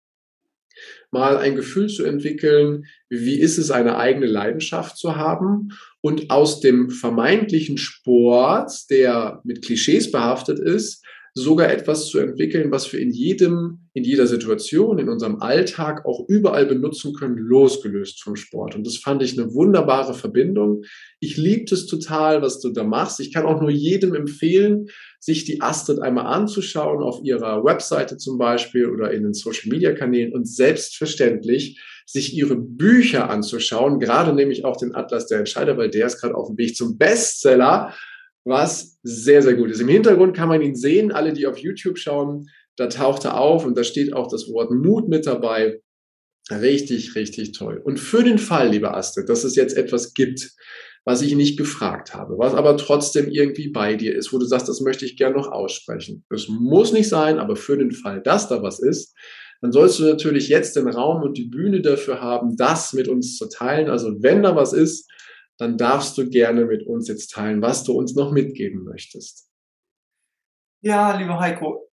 mal 1.11 1.37
ein 1.37 1.55
Gefühl 1.55 1.87
zu 1.89 2.05
entwickeln, 2.05 2.85
wie 3.09 3.39
ist 3.39 3.57
es, 3.57 3.71
eine 3.71 3.97
eigene 3.97 4.25
Leidenschaft 4.27 4.97
zu 4.97 5.15
haben 5.15 5.69
und 5.99 6.31
aus 6.31 6.61
dem 6.61 6.89
vermeintlichen 6.89 7.77
Sport, 7.77 8.89
der 8.89 9.41
mit 9.43 9.63
Klischees 9.63 10.11
behaftet 10.11 10.59
ist, 10.59 11.05
sogar 11.33 11.71
etwas 11.71 12.07
zu 12.07 12.19
entwickeln, 12.19 12.71
was 12.71 12.91
wir 12.91 12.99
in 12.99 13.11
jedem, 13.11 13.87
in 13.93 14.03
jeder 14.03 14.27
Situation, 14.27 14.99
in 14.99 15.07
unserem 15.07 15.41
Alltag 15.41 16.05
auch 16.05 16.27
überall 16.27 16.65
benutzen 16.65 17.13
können, 17.13 17.37
losgelöst 17.37 18.21
vom 18.21 18.35
Sport. 18.35 18.75
Und 18.75 18.85
das 18.85 18.97
fand 18.97 19.23
ich 19.23 19.39
eine 19.39 19.53
wunderbare 19.53 20.13
Verbindung. 20.13 20.83
Ich 21.21 21.37
liebe 21.37 21.73
es 21.73 21.87
total, 21.87 22.41
was 22.41 22.59
du 22.59 22.69
da 22.69 22.83
machst. 22.83 23.21
Ich 23.21 23.33
kann 23.33 23.45
auch 23.45 23.61
nur 23.61 23.71
jedem 23.71 24.13
empfehlen, 24.13 24.87
sich 25.19 25.45
die 25.45 25.61
Astrid 25.61 25.99
einmal 25.99 26.25
anzuschauen, 26.25 27.01
auf 27.01 27.21
ihrer 27.23 27.63
Webseite 27.63 28.17
zum 28.17 28.37
Beispiel 28.37 28.87
oder 28.87 29.11
in 29.11 29.23
den 29.23 29.33
Social 29.33 29.69
Media 29.69 29.93
Kanälen 29.93 30.33
und 30.33 30.49
selbstverständlich 30.49 31.79
sich 32.05 32.35
ihre 32.35 32.57
Bücher 32.57 33.29
anzuschauen, 33.29 33.99
gerade 33.99 34.33
nämlich 34.33 34.65
auch 34.65 34.75
den 34.75 34.93
Atlas 34.95 35.27
der 35.27 35.39
Entscheider, 35.39 35.77
weil 35.77 35.89
der 35.89 36.07
ist 36.07 36.19
gerade 36.19 36.35
auf 36.35 36.47
dem 36.47 36.57
Weg 36.57 36.75
zum 36.75 36.97
Bestseller 36.97 37.93
was 38.43 38.97
sehr, 39.03 39.41
sehr 39.41 39.53
gut 39.53 39.69
ist. 39.69 39.81
Im 39.81 39.87
Hintergrund 39.87 40.35
kann 40.35 40.49
man 40.49 40.61
ihn 40.61 40.75
sehen, 40.75 41.11
alle, 41.11 41.33
die 41.33 41.47
auf 41.47 41.57
YouTube 41.57 41.97
schauen, 41.97 42.47
da 42.75 42.87
taucht 42.87 43.25
er 43.25 43.39
auf 43.39 43.65
und 43.65 43.77
da 43.77 43.83
steht 43.83 44.13
auch 44.13 44.27
das 44.27 44.51
Wort 44.51 44.71
Mut 44.71 45.07
mit 45.07 45.27
dabei. 45.27 45.81
Richtig, 46.49 47.15
richtig 47.15 47.51
toll. 47.51 47.79
Und 47.83 47.99
für 47.99 48.23
den 48.23 48.39
Fall, 48.39 48.69
liebe 48.69 48.93
Astrid, 48.93 49.29
dass 49.29 49.43
es 49.43 49.55
jetzt 49.55 49.77
etwas 49.77 50.13
gibt, 50.13 50.51
was 51.05 51.21
ich 51.21 51.35
nicht 51.35 51.57
gefragt 51.57 52.13
habe, 52.13 52.37
was 52.37 52.53
aber 52.53 52.77
trotzdem 52.77 53.29
irgendwie 53.29 53.69
bei 53.69 53.95
dir 53.95 54.15
ist, 54.15 54.33
wo 54.33 54.37
du 54.37 54.45
sagst, 54.45 54.69
das 54.69 54.81
möchte 54.81 55.05
ich 55.05 55.17
gerne 55.17 55.35
noch 55.35 55.51
aussprechen. 55.51 56.23
Es 56.29 56.47
muss 56.47 56.93
nicht 56.93 57.09
sein, 57.09 57.39
aber 57.39 57.55
für 57.55 57.77
den 57.77 57.91
Fall, 57.91 58.21
dass 58.21 58.49
da 58.49 58.61
was 58.61 58.79
ist, 58.79 59.15
dann 59.61 59.71
sollst 59.71 59.99
du 59.99 60.03
natürlich 60.03 60.47
jetzt 60.47 60.75
den 60.75 60.87
Raum 60.87 61.21
und 61.21 61.37
die 61.37 61.45
Bühne 61.45 61.81
dafür 61.81 62.21
haben, 62.21 62.55
das 62.55 62.93
mit 62.93 63.07
uns 63.07 63.37
zu 63.37 63.47
teilen. 63.47 63.89
Also 63.89 64.21
wenn 64.21 64.43
da 64.43 64.55
was 64.55 64.73
ist, 64.73 65.09
dann 65.61 65.77
darfst 65.77 66.17
du 66.17 66.27
gerne 66.27 66.65
mit 66.65 66.87
uns 66.87 67.07
jetzt 67.07 67.33
teilen, 67.33 67.61
was 67.61 67.83
du 67.83 67.93
uns 67.93 68.15
noch 68.15 68.31
mitgeben 68.31 68.83
möchtest. 68.83 69.47
Ja, 70.83 71.15
lieber 71.15 71.39
Heiko, 71.39 71.87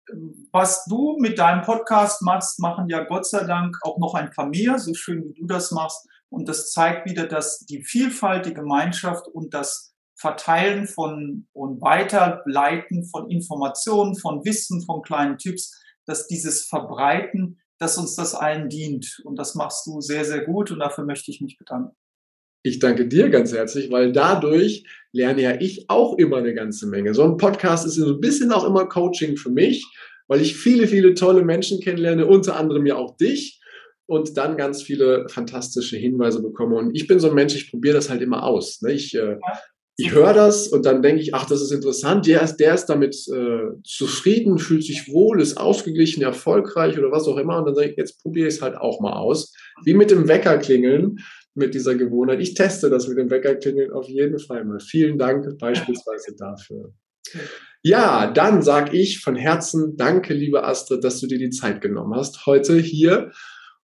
was 0.52 0.86
du 0.86 1.18
mit 1.20 1.38
deinem 1.38 1.60
Podcast 1.60 2.22
machst, 2.22 2.60
machen 2.60 2.88
ja 2.88 3.04
Gott 3.04 3.26
sei 3.26 3.44
Dank 3.44 3.76
auch 3.82 3.98
noch 3.98 4.14
ein 4.14 4.30
paar 4.30 4.48
mehr, 4.48 4.78
so 4.78 4.94
schön 4.94 5.22
wie 5.22 5.34
du 5.38 5.46
das 5.46 5.70
machst. 5.70 6.08
Und 6.30 6.48
das 6.48 6.70
zeigt 6.70 7.10
wieder, 7.10 7.26
dass 7.26 7.58
die 7.58 7.82
Vielfalt, 7.82 8.46
die 8.46 8.54
Gemeinschaft 8.54 9.28
und 9.28 9.52
das 9.52 9.94
Verteilen 10.18 10.86
von 10.86 11.46
und 11.52 11.82
Weiterleiten 11.82 13.04
von 13.04 13.30
Informationen, 13.30 14.16
von 14.16 14.46
Wissen, 14.46 14.82
von 14.86 15.02
kleinen 15.02 15.36
Tipps, 15.36 15.78
dass 16.06 16.26
dieses 16.26 16.64
Verbreiten, 16.64 17.60
dass 17.76 17.98
uns 17.98 18.16
das 18.16 18.34
allen 18.34 18.70
dient. 18.70 19.20
Und 19.26 19.38
das 19.38 19.54
machst 19.54 19.86
du 19.86 20.00
sehr, 20.00 20.24
sehr 20.24 20.46
gut 20.46 20.70
und 20.70 20.78
dafür 20.78 21.04
möchte 21.04 21.30
ich 21.30 21.42
mich 21.42 21.58
bedanken. 21.58 21.97
Ich 22.68 22.80
danke 22.80 23.08
dir 23.08 23.30
ganz 23.30 23.54
herzlich, 23.54 23.90
weil 23.90 24.12
dadurch 24.12 24.84
lerne 25.12 25.40
ja 25.40 25.58
ich 25.58 25.86
auch 25.88 26.18
immer 26.18 26.36
eine 26.36 26.52
ganze 26.52 26.86
Menge. 26.86 27.14
So 27.14 27.22
ein 27.22 27.38
Podcast 27.38 27.86
ist 27.86 27.94
so 27.94 28.12
ein 28.12 28.20
bisschen 28.20 28.52
auch 28.52 28.66
immer 28.66 28.84
Coaching 28.84 29.38
für 29.38 29.48
mich, 29.48 29.86
weil 30.26 30.42
ich 30.42 30.54
viele, 30.54 30.86
viele 30.86 31.14
tolle 31.14 31.42
Menschen 31.42 31.80
kennenlerne, 31.80 32.26
unter 32.26 32.56
anderem 32.56 32.84
ja 32.84 32.96
auch 32.96 33.16
dich 33.16 33.58
und 34.04 34.36
dann 34.36 34.58
ganz 34.58 34.82
viele 34.82 35.26
fantastische 35.30 35.96
Hinweise 35.96 36.42
bekomme. 36.42 36.76
Und 36.76 36.94
ich 36.94 37.06
bin 37.06 37.20
so 37.20 37.30
ein 37.30 37.34
Mensch, 37.34 37.54
ich 37.54 37.70
probiere 37.70 37.94
das 37.94 38.10
halt 38.10 38.20
immer 38.20 38.42
aus. 38.42 38.82
Ne? 38.82 38.92
Ich, 38.92 39.14
äh, 39.14 39.38
ich 39.96 40.12
höre 40.12 40.34
das 40.34 40.68
und 40.68 40.84
dann 40.84 41.00
denke 41.00 41.22
ich, 41.22 41.34
ach, 41.34 41.46
das 41.46 41.62
ist 41.62 41.72
interessant, 41.72 42.26
der 42.26 42.42
ist, 42.42 42.56
der 42.56 42.74
ist 42.74 42.84
damit 42.86 43.16
äh, 43.28 43.80
zufrieden, 43.82 44.58
fühlt 44.58 44.84
sich 44.84 45.10
wohl, 45.10 45.40
ist 45.40 45.56
ausgeglichen, 45.56 46.22
erfolgreich 46.22 46.98
oder 46.98 47.10
was 47.10 47.26
auch 47.28 47.38
immer. 47.38 47.58
Und 47.58 47.64
dann 47.64 47.74
sage 47.74 47.92
ich, 47.92 47.96
jetzt 47.96 48.22
probiere 48.22 48.48
ich 48.48 48.56
es 48.56 48.62
halt 48.62 48.76
auch 48.76 49.00
mal 49.00 49.14
aus. 49.14 49.54
Wie 49.84 49.94
mit 49.94 50.10
dem 50.10 50.28
Wecker 50.28 50.58
klingeln 50.58 51.18
mit 51.58 51.74
dieser 51.74 51.94
Gewohnheit. 51.94 52.40
Ich 52.40 52.54
teste 52.54 52.88
das 52.88 53.08
mit 53.08 53.18
dem 53.18 53.30
Weckerklingeln 53.30 53.92
auf 53.92 54.08
jeden 54.08 54.38
Fall 54.38 54.64
mal. 54.64 54.80
Vielen 54.80 55.18
Dank 55.18 55.58
beispielsweise 55.58 56.34
dafür. 56.36 56.94
Ja, 57.82 58.30
dann 58.30 58.62
sage 58.62 58.96
ich 58.96 59.20
von 59.20 59.36
Herzen 59.36 59.96
Danke, 59.96 60.34
liebe 60.34 60.64
Astrid, 60.64 61.04
dass 61.04 61.20
du 61.20 61.26
dir 61.26 61.38
die 61.38 61.50
Zeit 61.50 61.80
genommen 61.80 62.14
hast 62.14 62.46
heute 62.46 62.78
hier. 62.78 63.32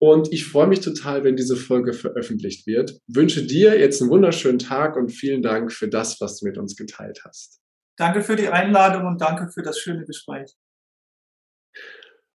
Und 0.00 0.32
ich 0.32 0.46
freue 0.46 0.68
mich 0.68 0.80
total, 0.80 1.24
wenn 1.24 1.36
diese 1.36 1.56
Folge 1.56 1.92
veröffentlicht 1.92 2.66
wird. 2.66 3.00
Wünsche 3.08 3.44
dir 3.44 3.78
jetzt 3.78 4.00
einen 4.00 4.10
wunderschönen 4.10 4.60
Tag 4.60 4.96
und 4.96 5.10
vielen 5.10 5.42
Dank 5.42 5.72
für 5.72 5.88
das, 5.88 6.20
was 6.20 6.38
du 6.38 6.46
mit 6.46 6.56
uns 6.56 6.76
geteilt 6.76 7.22
hast. 7.24 7.60
Danke 7.96 8.22
für 8.22 8.36
die 8.36 8.48
Einladung 8.48 9.06
und 9.06 9.20
danke 9.20 9.50
für 9.52 9.62
das 9.62 9.78
schöne 9.78 10.04
Gespräch. 10.04 10.54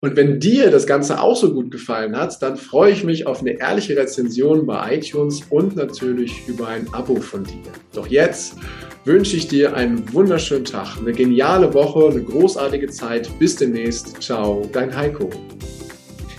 Und 0.01 0.15
wenn 0.15 0.39
dir 0.39 0.71
das 0.71 0.87
Ganze 0.87 1.19
auch 1.19 1.35
so 1.35 1.53
gut 1.53 1.71
gefallen 1.71 2.15
hat, 2.15 2.41
dann 2.41 2.55
freue 2.55 2.93
ich 2.93 3.03
mich 3.03 3.27
auf 3.27 3.41
eine 3.41 3.59
ehrliche 3.59 3.97
Rezension 3.97 4.65
bei 4.65 4.95
iTunes 4.95 5.41
und 5.49 5.75
natürlich 5.75 6.47
über 6.47 6.69
ein 6.69 6.87
Abo 6.93 7.17
von 7.17 7.43
dir. 7.43 7.63
Doch 7.93 8.07
jetzt 8.07 8.55
wünsche 9.03 9.35
ich 9.35 9.49
dir 9.49 9.75
einen 9.75 10.13
wunderschönen 10.13 10.63
Tag, 10.63 10.97
eine 10.97 11.11
geniale 11.11 11.73
Woche, 11.73 12.11
eine 12.11 12.23
großartige 12.23 12.87
Zeit. 12.87 13.29
Bis 13.39 13.57
demnächst. 13.57 14.21
Ciao, 14.21 14.69
dein 14.71 14.95
Heiko. 14.95 15.29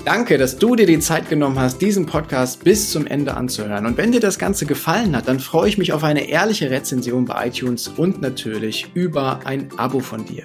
Danke, 0.06 0.38
dass 0.38 0.56
du 0.56 0.74
dir 0.74 0.86
die 0.86 0.98
Zeit 0.98 1.28
genommen 1.28 1.58
hast, 1.58 1.82
diesen 1.82 2.06
Podcast 2.06 2.64
bis 2.64 2.90
zum 2.90 3.06
Ende 3.06 3.34
anzuhören. 3.34 3.84
Und 3.84 3.98
wenn 3.98 4.10
dir 4.10 4.20
das 4.20 4.38
Ganze 4.38 4.64
gefallen 4.64 5.14
hat, 5.14 5.28
dann 5.28 5.38
freue 5.38 5.68
ich 5.68 5.76
mich 5.76 5.92
auf 5.92 6.02
eine 6.02 6.30
ehrliche 6.30 6.70
Rezension 6.70 7.26
bei 7.26 7.48
iTunes 7.48 7.88
und 7.88 8.22
natürlich 8.22 8.86
über 8.94 9.40
ein 9.44 9.68
Abo 9.76 10.00
von 10.00 10.24
dir. 10.24 10.44